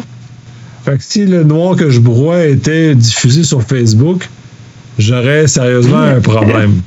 [0.85, 4.29] Fait que si le noir que je broie était diffusé sur Facebook,
[4.99, 6.81] j'aurais sérieusement un problème.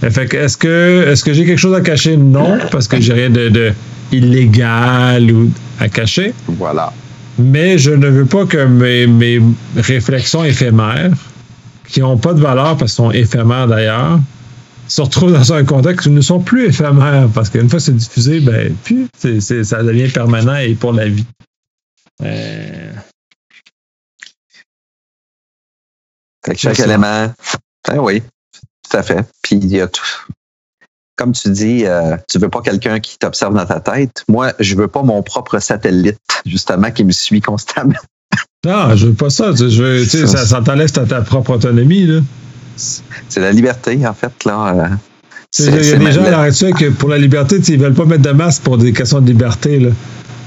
[0.00, 2.16] Fait que est-ce que est-ce que j'ai quelque chose à cacher?
[2.16, 3.72] Non, parce que j'ai rien de, de,
[4.12, 5.50] illégal ou
[5.80, 6.34] à cacher.
[6.46, 6.92] Voilà.
[7.38, 9.40] Mais je ne veux pas que mes, mes
[9.76, 11.12] réflexions éphémères,
[11.88, 14.18] qui n'ont pas de valeur parce qu'elles sont éphémères d'ailleurs,
[14.88, 17.84] se retrouvent dans un contexte où ils ne sont plus éphémères parce qu'une fois que
[17.84, 21.26] c'est diffusé, ben, puis c'est, ça devient permanent et pour la vie.
[22.22, 22.92] Euh...
[26.44, 27.32] Fait que chaque élément,
[27.88, 29.26] ben oui, tout à fait.
[29.42, 30.26] Puis il y a tout.
[31.16, 34.24] Comme tu dis, euh, tu veux pas quelqu'un qui t'observe dans ta tête.
[34.28, 37.94] Moi, je veux pas mon propre satellite, justement, qui me suit constamment.
[38.64, 39.52] Non, je veux pas ça.
[39.54, 42.06] Je veux, ça, ça, ça t'enlève ta, ta propre autonomie.
[42.06, 42.20] Là.
[42.76, 44.32] C'est la liberté, en fait.
[44.44, 44.74] là.
[45.60, 48.06] Euh, il y a des gens à l'heure que pour la liberté, ils veulent pas
[48.06, 49.78] mettre de masque pour des questions de liberté.
[49.78, 49.90] Là.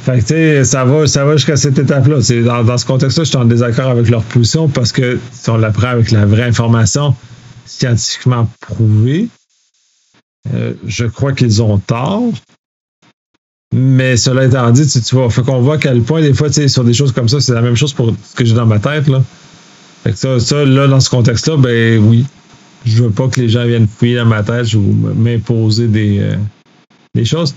[0.04, 2.18] Fait que, ça va, ça va jusqu'à cette étape-là.
[2.44, 5.58] Dans, dans ce contexte-là, je suis en désaccord avec leur position parce que si on
[5.58, 7.16] la prend avec la vraie information
[7.66, 9.28] scientifiquement prouvée,
[10.54, 12.32] euh, je crois qu'ils ont tort.
[13.74, 16.84] Mais cela étant dit, tu, vois, fait qu'on voit à quel point, des fois, sur
[16.84, 19.08] des choses comme ça, c'est la même chose pour ce que j'ai dans ma tête.
[19.08, 19.22] Là.
[20.04, 22.26] Fait que ça, ça, là, dans ce contexte-là, ben oui.
[22.86, 26.36] Je veux pas que les gens viennent fouiller dans ma tête ou m'imposer des, euh,
[27.14, 27.54] des choses.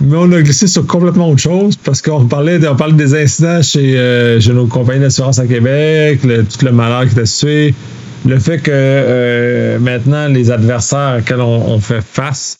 [0.00, 3.62] Mais on a glissé sur complètement autre chose parce qu'on parlait, on parlait des incidents
[3.62, 7.74] chez, euh, chez nos compagnies d'assurance à Québec, le, tout le malheur qui était situé,
[8.26, 12.58] le fait que euh, maintenant les adversaires auxquels on, on fait face,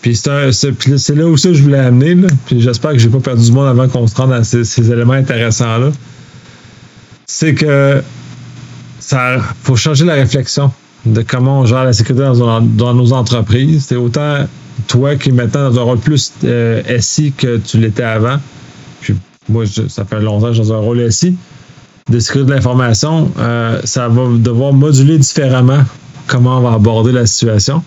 [0.00, 3.44] puis c'est là aussi que je voulais amener, là, puis j'espère que j'ai pas perdu
[3.44, 5.90] du monde avant qu'on se rende à ces, ces éléments intéressants-là
[7.28, 8.02] c'est que
[8.98, 10.72] ça faut changer la réflexion
[11.06, 13.86] de comment on gère la sécurité dans, dans nos entreprises.
[13.88, 14.46] C'est autant
[14.88, 18.38] toi qui es maintenant dans un rôle plus euh, SI que tu l'étais avant.
[19.00, 19.14] Puis
[19.48, 21.36] moi, ça fait longtemps que je suis dans un rôle SI
[22.10, 23.30] de sécurité de l'information.
[23.38, 25.84] Euh, ça va devoir moduler différemment
[26.26, 27.82] comment on va aborder la situation.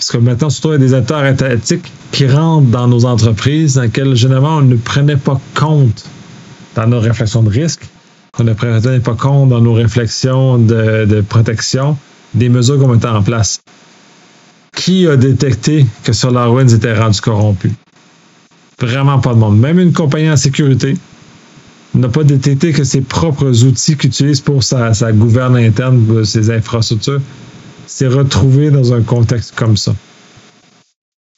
[0.00, 3.74] Parce que maintenant, surtout, il y a des acteurs étatiques qui rentrent dans nos entreprises
[3.74, 6.06] dans lesquelles, généralement, on ne prenait pas compte
[6.74, 7.82] dans nos réflexions de risque
[8.32, 11.98] qu'on ne prenait pas compte dans nos réflexions de, protection
[12.32, 13.60] des mesures qu'on mettait en place.
[14.74, 17.70] Qui a détecté que SolarWinds était rendu corrompu?
[18.80, 19.58] Vraiment pas de monde.
[19.58, 20.96] Même une compagnie en sécurité
[21.94, 26.50] n'a pas détecté que ses propres outils qu'il utilise pour sa, sa gouverne interne, ses
[26.50, 27.20] infrastructures,
[28.00, 29.94] s'est retrouvé dans un contexte comme ça.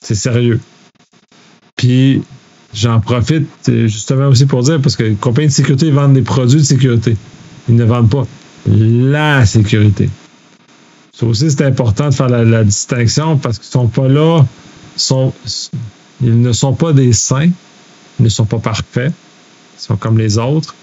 [0.01, 0.61] C'est sérieux.
[1.77, 2.23] Puis
[2.75, 6.61] J'en profite justement aussi pour dire, parce que les compagnies de sécurité vendent des produits
[6.61, 7.17] de sécurité.
[7.69, 8.27] Ils ne vendent pas
[8.67, 10.09] la sécurité.
[11.13, 14.45] Ça aussi, c'est important de faire la, distinction parce qu'ils ne sont pas là,
[16.23, 17.51] ils ne sont pas des saints,
[18.19, 19.13] ils ne sont pas parfaits,
[19.77, 20.75] ils sont comme les autres.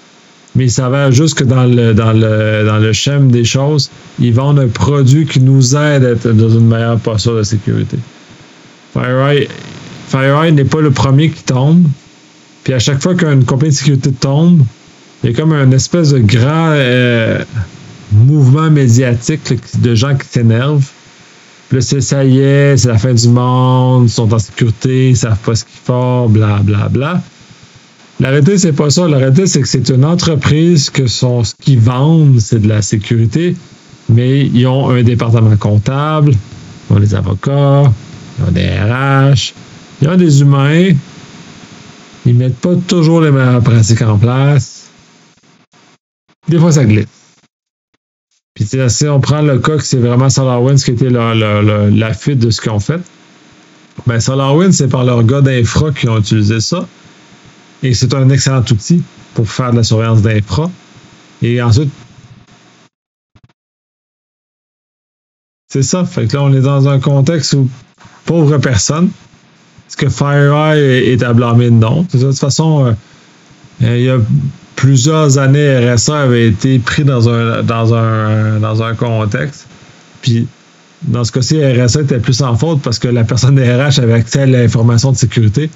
[0.59, 3.89] Mais il s'avère juste que dans le, dans le, dans le des choses,
[4.19, 7.97] ils vendent un produit qui nous aide à être dans une meilleure posture de sécurité.
[8.91, 9.47] FireEye
[10.09, 11.87] FireEye n'est pas le premier qui tombe.
[12.65, 14.63] Puis à chaque fois qu'une compagnie de sécurité tombe,
[15.23, 17.41] il y a comme un espèce de grand euh,
[18.11, 20.89] mouvement médiatique de gens qui s'énervent.
[21.69, 25.15] Puis c'est ça y est, c'est la fin du monde, ils sont en sécurité, ils
[25.15, 27.21] savent pas ce qu'ils font, bla bla bla.
[28.19, 29.07] La réalité, c'est pas ça.
[29.07, 33.55] La c'est que c'est une entreprise que sont, ce qu'ils vendent, c'est de la sécurité,
[34.09, 36.33] mais ils ont un département comptable,
[36.89, 37.91] ils ont des avocats,
[38.37, 39.53] ils ont des RH,
[40.01, 40.89] il y a des humains,
[42.25, 44.89] ils mettent pas toujours les meilleures pratiques en place.
[46.49, 47.05] Des fois, ça glisse.
[48.53, 52.13] Puis si on prend le cas que c'est vraiment SolarWinds qui était la, la, la,
[52.13, 52.99] fuite de ce qu'ils ont fait,
[54.05, 56.85] ben SolarWinds, c'est par leurs gars d'infra qui ont utilisé ça.
[57.83, 59.03] Et c'est un excellent outil
[59.33, 60.69] pour faire de la surveillance d'infra.
[61.41, 61.89] Et ensuite,
[65.71, 66.03] c'est ça.
[66.03, 67.69] Fait que là, on est dans un contexte où
[68.25, 69.09] pauvre personne,
[69.87, 71.71] est-ce que FireEye est à blâmer?
[71.71, 72.05] Non.
[72.13, 72.95] De toute façon,
[73.81, 74.19] euh, il y a
[74.75, 79.67] plusieurs années, RSA avait été pris dans un, dans un, dans un contexte.
[80.21, 80.47] Puis,
[81.03, 84.13] dans ce cas-ci, RSA était plus en faute parce que la personne des RH avait
[84.13, 85.69] accès à l'information de sécurité.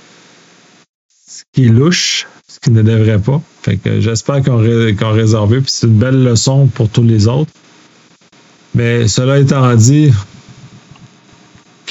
[1.53, 3.41] Qui louche, ce qui ne devrait pas.
[3.99, 5.61] J'espère qu'on qu réservé.
[5.61, 7.51] Puis c'est une belle leçon pour tous les autres.
[8.75, 10.11] Mais cela étant dit,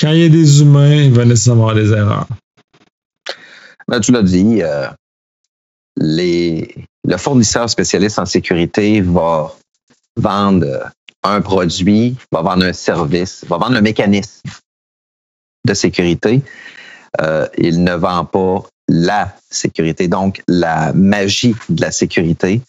[0.00, 2.26] quand il y a des humains, il va nécessairement avoir des erreurs.
[3.86, 4.88] Ben, tu l'as dit, euh,
[5.96, 9.54] le fournisseur spécialiste en sécurité va
[10.16, 10.90] vendre
[11.22, 14.42] un produit, va vendre un service, va vendre un mécanisme
[15.66, 16.42] de sécurité.
[17.20, 22.60] Euh, il ne vend pas la sécurité, donc la magie de la sécurité.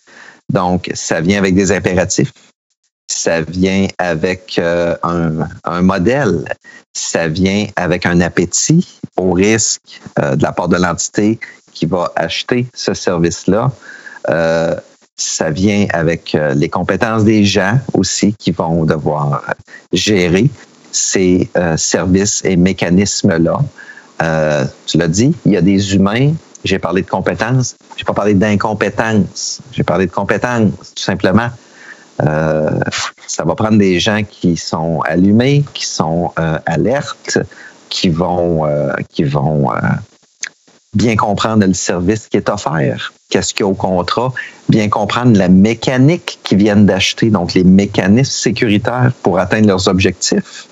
[0.50, 2.32] Donc, ça vient avec des impératifs,
[3.08, 6.46] ça vient avec euh, un, modèle,
[6.94, 11.40] ça vient avec un appétit au risque euh, de la part de l'entité
[11.74, 13.72] qui va acheter ce service-là.
[14.30, 14.76] Euh,
[15.18, 19.54] ça vient avec les compétences des gens aussi qui vont devoir
[19.92, 20.50] gérer
[20.92, 23.60] ces services et mécanismes-là.
[24.24, 26.34] Euh, tu l'as dit, il y a des humains.
[26.64, 27.76] J'ai parlé de compétences.
[27.98, 29.60] J'ai pas parlé d'incompétence.
[29.74, 31.50] J'ai parlé de compétences, tout simplement.
[32.22, 32.80] Euh,
[33.28, 37.40] ça va prendre des gens qui sont allumés, qui sont euh, alertes,
[37.90, 38.64] qui vont,
[39.10, 39.70] qui vont
[40.96, 44.34] bien comprendre le service qui est offert, qu'est-ce qu'il y a au contrat,
[44.70, 50.68] bien comprendre la mécanique qu'ils viennent d'acheter, donc les mécanismes sécuritaires pour atteindre leurs objectifs.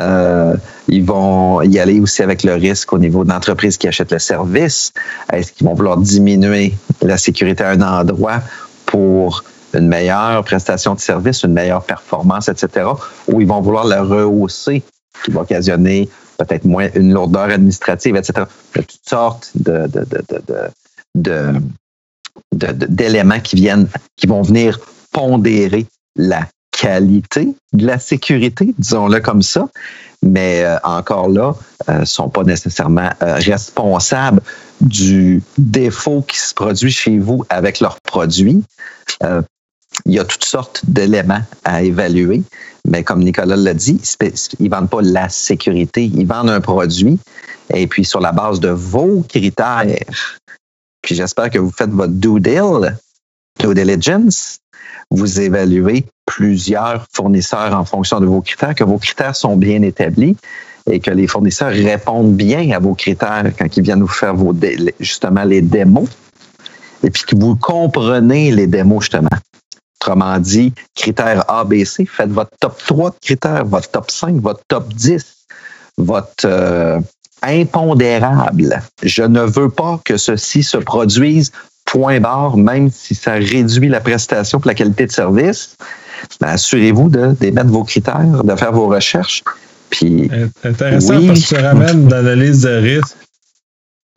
[0.00, 0.56] Euh,
[0.88, 4.18] ils vont y aller aussi avec le risque au niveau de l'entreprise qui achète le
[4.18, 4.92] service.
[5.32, 8.40] Est-ce qu'ils vont vouloir diminuer la sécurité à un endroit
[8.86, 12.86] pour une meilleure prestation de service, une meilleure performance, etc.,
[13.28, 14.82] ou ils vont vouloir la rehausser,
[15.24, 18.44] qui va occasionner peut-être moins une lourdeur administrative, etc.
[18.74, 20.30] A toutes sortes de, de, de,
[21.14, 21.60] de
[22.52, 24.78] d'éléments qui viennent, qui vont venir
[25.10, 25.86] pondérer
[26.16, 26.46] la
[26.82, 29.68] de la sécurité, disons-le comme ça,
[30.22, 31.54] mais euh, encore là,
[31.88, 34.40] euh, sont pas nécessairement euh, responsables
[34.80, 38.62] du défaut qui se produit chez vous avec leurs produits.
[39.22, 39.42] Euh,
[40.06, 42.42] il y a toutes sortes d'éléments à évaluer,
[42.86, 44.00] mais comme Nicolas l'a dit,
[44.58, 47.18] ils vendent pas la sécurité, ils vendent un produit,
[47.74, 49.86] et puis sur la base de vos critères,
[51.02, 52.40] puis j'espère que vous faites votre due
[53.60, 54.58] diligence,
[55.10, 60.36] vous évaluez plusieurs fournisseurs en fonction de vos critères, que vos critères sont bien établis
[60.90, 64.54] et que les fournisseurs répondent bien à vos critères quand ils viennent vous faire vos
[64.98, 66.08] justement les démos
[67.04, 69.28] et puis que vous comprenez les démos justement.
[70.00, 74.92] Autrement dit, critères ABC, faites votre top 3 de critères, votre top 5, votre top
[74.92, 75.46] 10,
[75.98, 76.98] votre euh,
[77.42, 78.82] impondérable.
[79.02, 81.52] Je ne veux pas que ceci se produise
[81.84, 85.76] point barre, même si ça réduit la prestation pour la qualité de service.
[86.40, 89.42] Ben, assurez-vous d'émettre vos critères, de faire vos recherches.
[89.90, 90.30] Puis,
[90.64, 91.26] Intéressant oui.
[91.26, 93.16] parce que tu ramènes l'analyse de risque.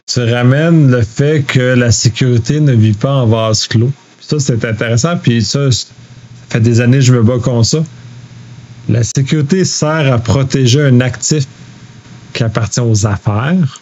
[0.07, 3.91] Tu ramènes le fait que la sécurité ne vit pas en vase clos.
[4.21, 5.17] Ça, c'est intéressant.
[5.17, 5.87] Puis ça, ça
[6.49, 7.83] fait des années que je me bats contre ça.
[8.87, 11.45] La sécurité sert à protéger un actif
[12.33, 13.81] qui appartient aux affaires.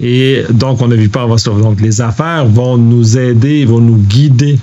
[0.00, 1.60] Et donc, on ne vit pas en vase clos.
[1.60, 4.58] Donc, les affaires vont nous aider, vont nous guider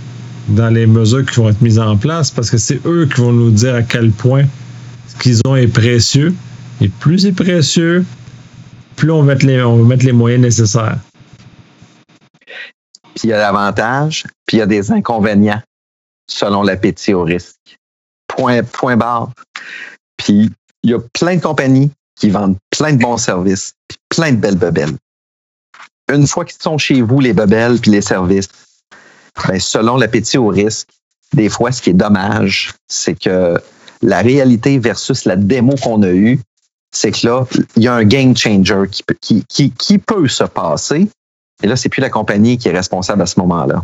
[0.48, 3.32] dans les mesures qui vont être mises en place parce que c'est eux qui vont
[3.32, 4.46] nous dire à quel point
[5.08, 6.34] ce qu'ils ont est précieux.
[6.82, 8.06] Et plus c'est précieux,
[8.96, 11.00] plus on va mettre les, on va mettre les moyens nécessaires.
[13.16, 15.62] Puis il y a l'avantage, puis il y a des inconvénients
[16.28, 17.78] selon l'appétit au risque.
[18.28, 19.32] Point, point barre.
[20.18, 20.50] Puis
[20.84, 24.38] il y a plein de compagnies qui vendent plein de bons services, puis plein de
[24.38, 24.96] belles bebelles.
[26.14, 28.50] Une fois qu'ils sont chez vous, les bebelles puis les services,
[29.47, 30.88] ben, selon l'appétit au risque,
[31.33, 33.55] des fois, ce qui est dommage, c'est que
[34.01, 36.39] la réalité versus la démo qu'on a eue,
[36.91, 40.43] c'est que là, il y a un game changer qui, qui, qui, qui peut se
[40.45, 41.09] passer.
[41.61, 43.83] Et là, c'est plus la compagnie qui est responsable à ce moment-là.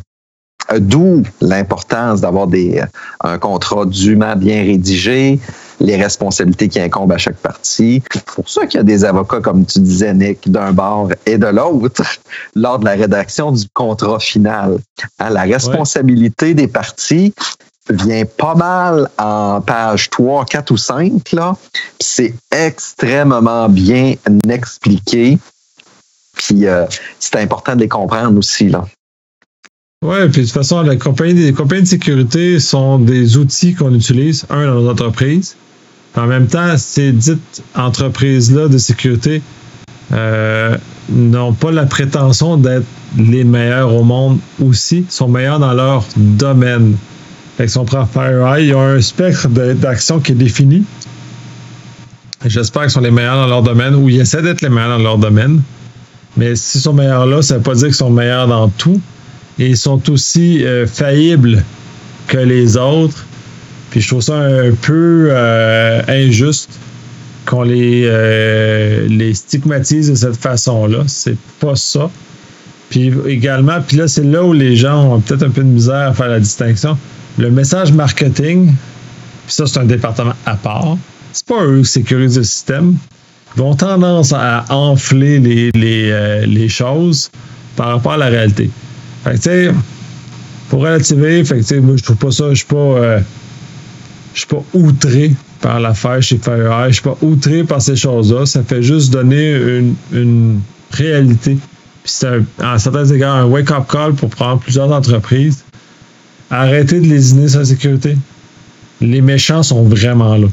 [0.78, 2.82] D'où l'importance d'avoir des
[3.22, 5.40] un contrat dûment bien rédigé,
[5.82, 8.02] les responsabilités qui incombent à chaque partie.
[8.14, 11.38] C'est pour ça qu'il y a des avocats, comme tu disais, Nick, d'un bord et
[11.38, 12.04] de l'autre,
[12.56, 14.78] lors de la rédaction du contrat final.
[15.20, 16.54] La responsabilité ouais.
[16.54, 17.34] des parties
[17.90, 21.32] vient pas mal en page 3, 4 ou 5.
[21.34, 21.56] Là.
[22.00, 24.16] C'est extrêmement bien
[24.50, 25.40] expliqué.
[26.38, 26.86] Puis euh,
[27.20, 28.70] c'est important de les comprendre aussi.
[28.70, 28.86] Là.
[30.04, 33.94] Oui, puis de toute façon, la compagnie, les compagnies de sécurité sont des outils qu'on
[33.94, 35.56] utilise, un, dans nos entreprises.
[36.16, 39.42] En même temps, ces dites entreprises-là de sécurité
[40.12, 40.78] euh,
[41.10, 42.86] n'ont pas la prétention d'être
[43.18, 46.96] les meilleurs au monde aussi, sont meilleurs dans leur domaine.
[47.58, 50.84] Fait que si on prend FireEye, ils ont un spectre d'action qui est défini.
[52.46, 55.04] J'espère qu'ils sont les meilleurs dans leur domaine ou ils essaient d'être les meilleurs dans
[55.04, 55.62] leur domaine.
[56.38, 59.00] Mais s'ils sont meilleurs là, ça ne veut pas dire qu'ils sont meilleurs dans tout.
[59.60, 61.64] Et ils sont aussi euh, faillibles
[62.28, 63.26] que les autres.
[63.92, 66.72] Puis je trouve ça un peu euh, injuste
[67.46, 71.04] qu'on les, euh, les stigmatise de cette façon-là.
[71.08, 72.10] C'est pas ça.
[72.90, 76.10] Puis également, puis là, c'est là où les gens ont peut-être un peu de misère
[76.10, 76.98] à faire la distinction.
[77.38, 78.74] le message marketing,
[79.46, 80.98] puis ça, c'est un département à part.
[81.34, 82.96] C'est pas eux qui sécurisent le système.
[83.56, 87.30] Ils ont tendance à enfler les, les, euh, les choses
[87.76, 88.70] par rapport à la réalité.
[89.24, 89.72] Fait que, tu sais,
[90.70, 93.20] pour relativer, fait que, moi, je trouve pas ça, je suis pas, euh,
[94.34, 98.46] je suis pas outré par l'affaire chez FireEye, je suis pas outré par ces choses-là.
[98.46, 100.60] Ça fait juste donner une, une
[100.92, 101.58] réalité.
[102.04, 105.64] Puis c'est à certains égards un wake-up call pour prendre plusieurs entreprises.
[106.50, 108.18] Arrêtez de lésiner sa sécurité.
[109.00, 110.48] Les méchants sont vraiment là.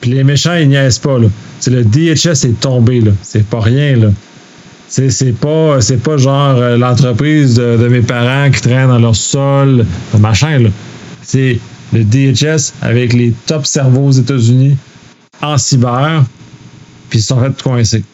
[0.00, 1.28] Puis les méchants, ils niaisent pas, là.
[1.60, 3.12] C'est le DHS est tombé, là.
[3.22, 4.08] C'est pas rien, là.
[4.88, 9.16] C'est, c'est pas, c'est pas genre euh, l'entreprise de, mes parents qui traîne dans leur
[9.16, 9.86] sol,
[10.18, 10.68] machin, là.
[11.22, 11.58] C'est
[11.92, 14.76] le DHS avec les top cerveaux aux États-Unis
[15.40, 16.24] en cyber,
[17.10, 18.04] puis ils sont fait coincer.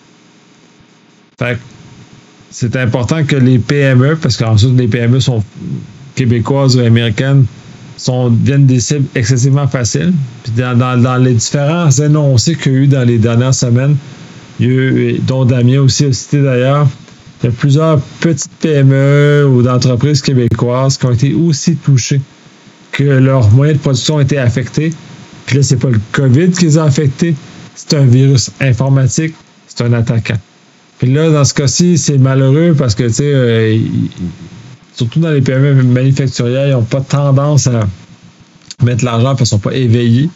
[1.38, 1.60] Fait que
[2.50, 5.44] c'est important que les PME, parce qu'ensuite les PME sont
[6.14, 7.44] québécoises ou américaines,
[7.96, 10.12] sont, deviennent des cibles excessivement faciles.
[10.42, 13.96] Puis dans, dans, les différents énoncés qu'il y a eu dans les dernières semaines,
[14.60, 16.88] dont Damien aussi a cité d'ailleurs,
[17.42, 22.20] il y a plusieurs petites PME ou d'entreprises québécoises qui ont été aussi touchées,
[22.92, 24.90] que leurs moyens de production ont été affectés.
[25.46, 27.34] Puis là, c'est pas le COVID qui les a affectés,
[27.74, 29.34] c'est un virus informatique,
[29.66, 30.38] c'est un attaquant.
[30.98, 33.78] Puis là, dans ce cas-ci, c'est malheureux parce que, tu sais, euh,
[34.94, 37.86] surtout dans les PME manufacturières, ils n'ont pas tendance à
[38.82, 40.28] mettre l'argent parce qu'ils sont pas éveillés.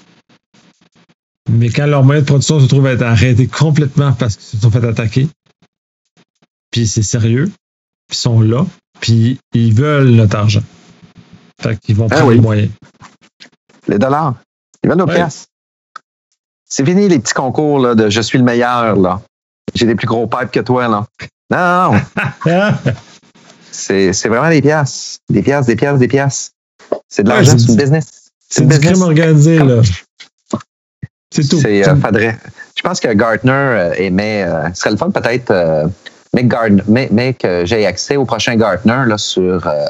[1.51, 4.63] Mais quand leurs moyens de production se trouvent à être arrêtés complètement parce qu'ils se
[4.63, 5.29] sont fait attaquer,
[6.71, 7.51] puis c'est sérieux,
[8.09, 8.65] puis ils sont là,
[9.01, 10.63] puis ils veulent notre argent.
[11.63, 12.35] Fait qu'ils vont Ah prendre oui.
[12.37, 12.71] les moyens.
[13.89, 14.35] Les dollars.
[14.83, 15.15] Ils veulent nos Ouais.
[15.15, 15.47] pièces.
[16.69, 18.97] C'est fini les petits concours là, de je suis le meilleur.
[18.97, 19.21] là.
[19.75, 20.89] J'ai des plus gros pipes que toi.
[20.89, 21.07] Là.
[21.51, 22.01] Non, non,
[22.47, 22.93] non.
[23.71, 25.19] C'est c'est vraiment des pièces.
[25.31, 26.51] Des pièces, des pièces, des pièces.
[27.09, 28.29] C'est de Ouais, l'argent, c'est c'est du- business.
[28.49, 28.93] c'est du business.
[28.93, 29.83] crime organisé, là.
[31.35, 31.59] C'est tout.
[31.61, 31.95] C'est, euh,
[32.77, 34.43] je pense que Gartner euh, émet.
[34.45, 35.87] euh, ce serait le fun peut-être, euh,
[36.35, 39.87] mais, mais que j'ai accès au prochain Gartner là, sur euh,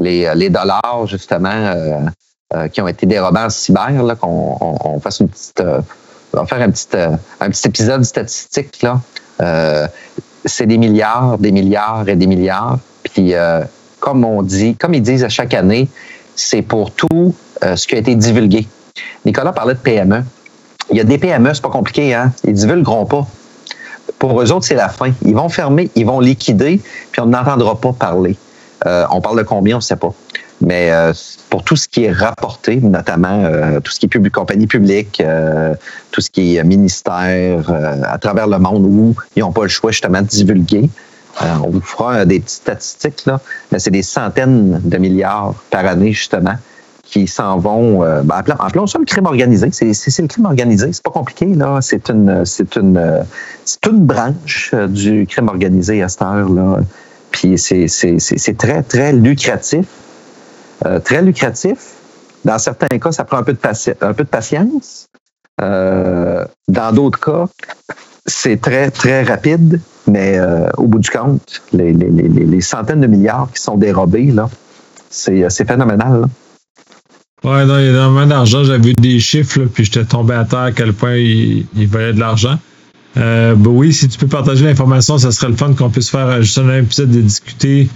[0.00, 2.00] les, les dollars, justement, euh,
[2.54, 5.60] euh, qui ont été dérobés en cyber, là, qu'on on, fasse une petite.
[5.60, 5.80] euh,
[6.34, 8.82] on va faire un petit, euh, un petit épisode statistique.
[8.82, 9.00] Là.
[9.40, 9.86] Euh,
[10.44, 12.78] c'est des milliards, des milliards et des milliards.
[13.02, 13.62] Puis, euh,
[14.00, 15.88] comme on dit, comme ils disent à chaque année,
[16.36, 17.34] c'est pour tout
[17.64, 18.66] euh, ce qui a été divulgué.
[19.24, 20.22] Nicolas parlait de PME.
[20.90, 22.32] Il y a des PME, c'est pas compliqué, hein?
[22.44, 23.26] Ils divulgueront pas.
[24.18, 25.12] Pour eux autres, c'est la fin.
[25.22, 26.80] Ils vont fermer, ils vont liquider,
[27.12, 28.36] puis on n'entendra pas parler.
[28.86, 30.12] Euh, on parle de combien, on ne sait pas.
[30.60, 31.12] Mais euh,
[31.50, 35.22] pour tout ce qui est rapporté, notamment euh, tout ce qui est compagnie publique,
[36.10, 37.70] tout ce qui est ministère
[38.04, 40.90] à travers le monde où ils n'ont pas le choix justement de divulguer.
[41.40, 46.12] On vous fera des petites statistiques, là, mais c'est des centaines de milliards par année,
[46.12, 46.54] justement,
[47.04, 48.00] qui s'en vont.
[48.24, 49.68] Ben, appelons, ça le crime organisé.
[49.70, 50.92] C'est, le crime organisé.
[50.92, 51.78] C'est pas compliqué, là.
[51.80, 52.44] C'est une,
[52.76, 53.24] une,
[53.64, 56.80] c'est branche du crime organisé à cette heure-là.
[57.30, 59.86] Puis c'est, très, très lucratif.
[60.86, 61.78] Euh, très lucratif.
[62.44, 65.06] Dans certains cas, ça prend un peu de, paci- un peu de patience.
[65.60, 67.46] Euh, dans d'autres cas,
[68.26, 73.00] c'est très, très rapide, mais euh, au bout du compte, les, les, les, les centaines
[73.00, 74.48] de milliards qui sont dérobés, là,
[75.10, 76.20] c'est, c'est phénoménal.
[76.20, 76.28] là.
[77.44, 78.64] Ouais, non, il y a énormément d'argent.
[78.64, 81.88] J'avais vu des chiffres, là, puis j'étais tombé à terre à quel point il, il
[81.88, 82.58] valait de l'argent.
[83.16, 86.40] Euh, ben oui, si tu peux partager l'information, ça serait le fun qu'on puisse faire
[86.42, 87.88] juste un épisode de discuter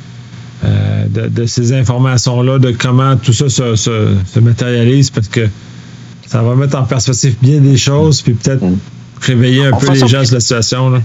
[0.64, 5.48] euh, de, de ces informations-là, de comment tout ça se, se, se matérialise, parce que
[6.26, 8.64] ça va mettre en perspective bien des choses, puis peut-être
[9.20, 10.90] réveiller un On peu les gens sur la situation.
[10.90, 11.00] Là.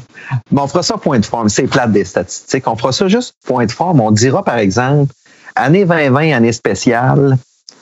[0.51, 1.49] Mais on fera ça point de forme.
[1.49, 2.67] C'est plate des statistiques.
[2.67, 4.01] On fera ça juste point de forme.
[4.01, 5.13] On dira, par exemple,
[5.55, 7.37] année 2020, année spéciale,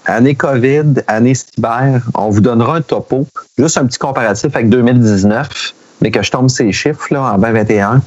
[0.05, 2.01] année COVID, année cyber.
[2.13, 6.49] On vous donnera un topo, juste un petit comparatif avec 2019, mais que je tombe
[6.49, 8.01] ces chiffres là, en 2021.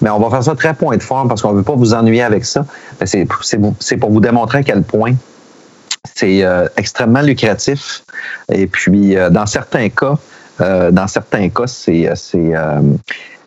[0.00, 1.94] Mais on va faire ça très point de forme parce qu'on ne veut pas vous
[1.94, 2.64] ennuyer avec ça.
[3.00, 5.14] Mais C'est pour vous démontrer à quel point
[6.14, 8.04] c'est euh, extrêmement lucratif.
[8.52, 10.16] Et puis, euh, dans certains cas,
[10.60, 12.10] euh, dans certains cas, c'est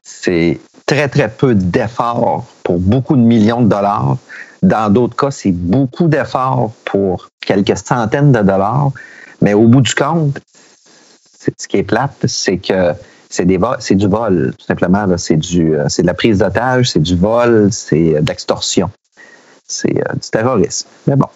[0.03, 4.17] c'est très, très peu d'efforts pour beaucoup de millions de dollars.
[4.61, 8.91] Dans d'autres cas, c'est beaucoup d'efforts pour quelques centaines de dollars.
[9.41, 10.39] Mais au bout du compte,
[11.57, 12.93] ce qui est plate, c'est que
[13.31, 15.05] c'est des c'est du vol, tout simplement.
[15.05, 15.17] là.
[15.17, 18.91] C'est du, euh, c'est de la prise d'otage, c'est du vol, c'est euh, de l'extorsion,
[19.67, 20.87] c'est euh, du terrorisme.
[21.07, 21.27] Mais bon,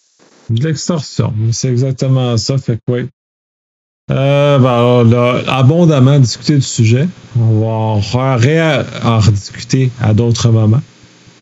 [0.49, 1.33] De l'extorsion.
[1.51, 2.57] C'est exactement ça.
[2.57, 3.07] Fait que oui.
[4.11, 7.07] Euh, ben, on a abondamment discuté du sujet.
[7.39, 10.81] On va en, rediscuter à d'autres moments.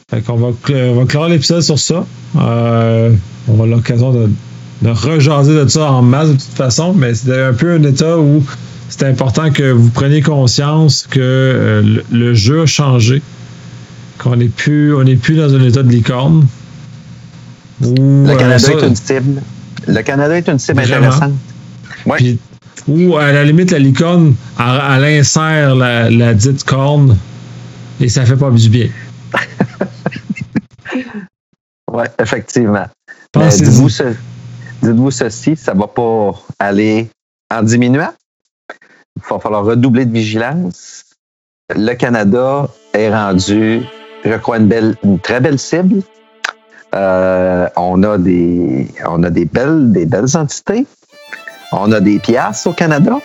[0.09, 2.05] Fait qu'on va, on va clore l'épisode sur ça.
[2.37, 3.11] Euh,
[3.49, 4.29] on avoir l'occasion de,
[4.83, 8.17] de rejaser de ça en masse de toute façon, mais c'était un peu un état
[8.17, 8.43] où
[8.95, 13.23] c'est important que vous preniez conscience que euh, le, le jeu a changé,
[14.19, 16.45] qu'on n'est plus, on plus dans un état de licorne.
[17.81, 19.41] Où, Le euh, Canada ça- est une cible.
[19.87, 21.07] Le Canada est une cible Vraiment?
[21.07, 21.33] intéressante.
[22.05, 22.17] Ouais.
[22.17, 22.39] puis-
[22.87, 27.17] ou à la limite, la licorne, elle, elle insère la, la dite corne
[27.99, 28.89] et ça fait pas du bien.
[31.91, 32.85] Oui, effectivement.
[33.35, 34.13] Ce-
[34.83, 37.07] dites-vous ceci, ça va pas aller
[37.53, 38.11] en diminuant?
[39.30, 41.05] Va falloir redoubler de vigilance.
[41.76, 43.82] Le Canada est rendu,
[44.26, 46.01] je crois, une, belle, une très belle cible.
[46.93, 50.86] Euh, on a des, on a des belles, des belles entités.
[51.71, 53.17] On a des pièces au Canada.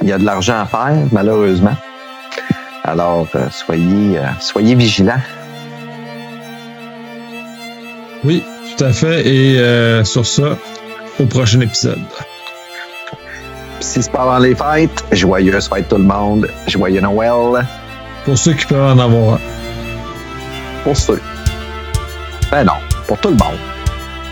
[0.00, 1.76] Il y a de l'argent à faire, malheureusement.
[2.84, 5.20] Alors, euh, soyez, euh, soyez vigilants.
[8.24, 8.42] Oui,
[8.76, 9.26] tout à fait.
[9.26, 10.56] Et sur ça,
[11.20, 11.98] au prochain épisode.
[13.84, 17.66] Si c'est pas avant les fêtes, joyeuse fête tout le monde, joyeux Noël
[18.24, 19.38] Pour ceux qui peuvent en avoir un.
[20.82, 21.20] pour ceux.
[22.50, 22.72] Ben non,
[23.06, 23.58] pour tout le monde.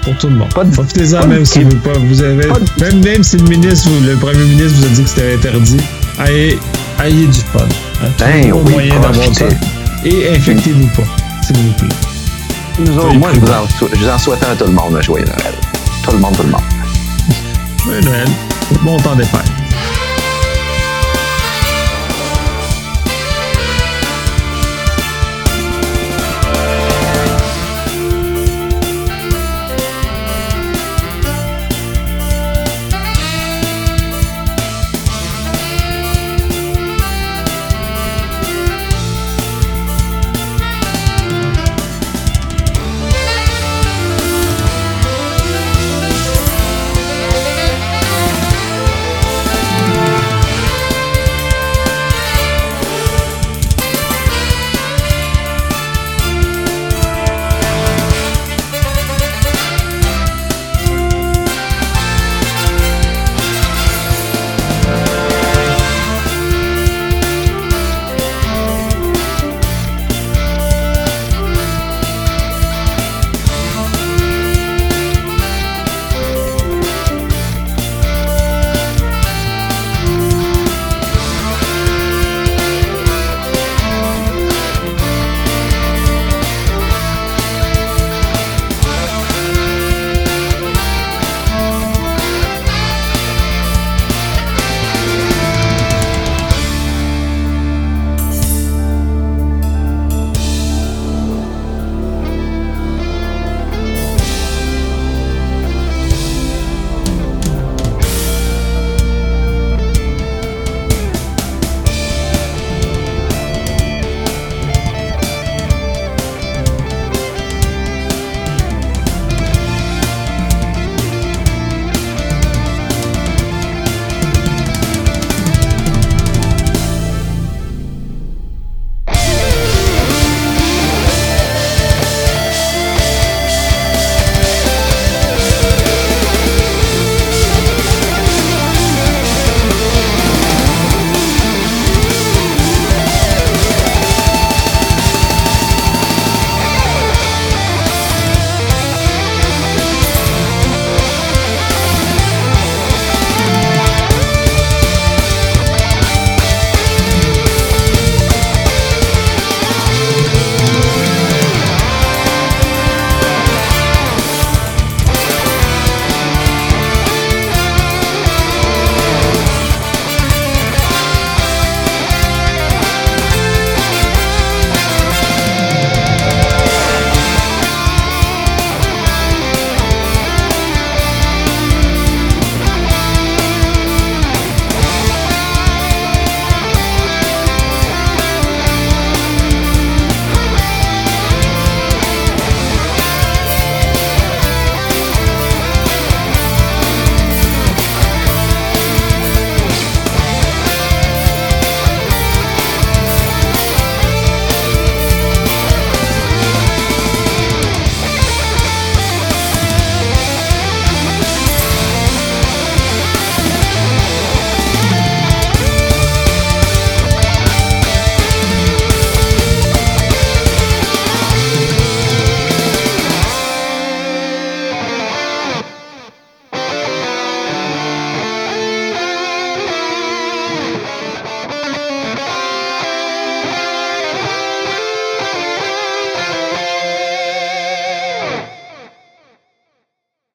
[0.03, 0.53] Pour tout le monde.
[0.55, 2.47] Pas de- Profitez-en même si vous, pas, vous avez.
[2.49, 5.09] Pas de- Même, même si le ministre ou le premier ministre vous a dit que
[5.09, 5.81] c'était interdit,
[6.27, 6.59] ayez,
[7.05, 7.61] ayez du fun.
[8.03, 9.45] Hein, Ben oui, moyen d'avoir ça.
[10.05, 11.09] Et infectez-vous pas,
[11.47, 11.89] s'il vous plaît.
[12.81, 15.01] Nous autres, moi, je vous, en, je vous en souhaite à tout le monde, un
[15.03, 15.55] joyeux Noël.
[16.05, 16.63] Tout le monde, tout le monde.
[17.85, 18.28] Joyeux Noël,
[18.83, 19.51] bon temps des fêtes.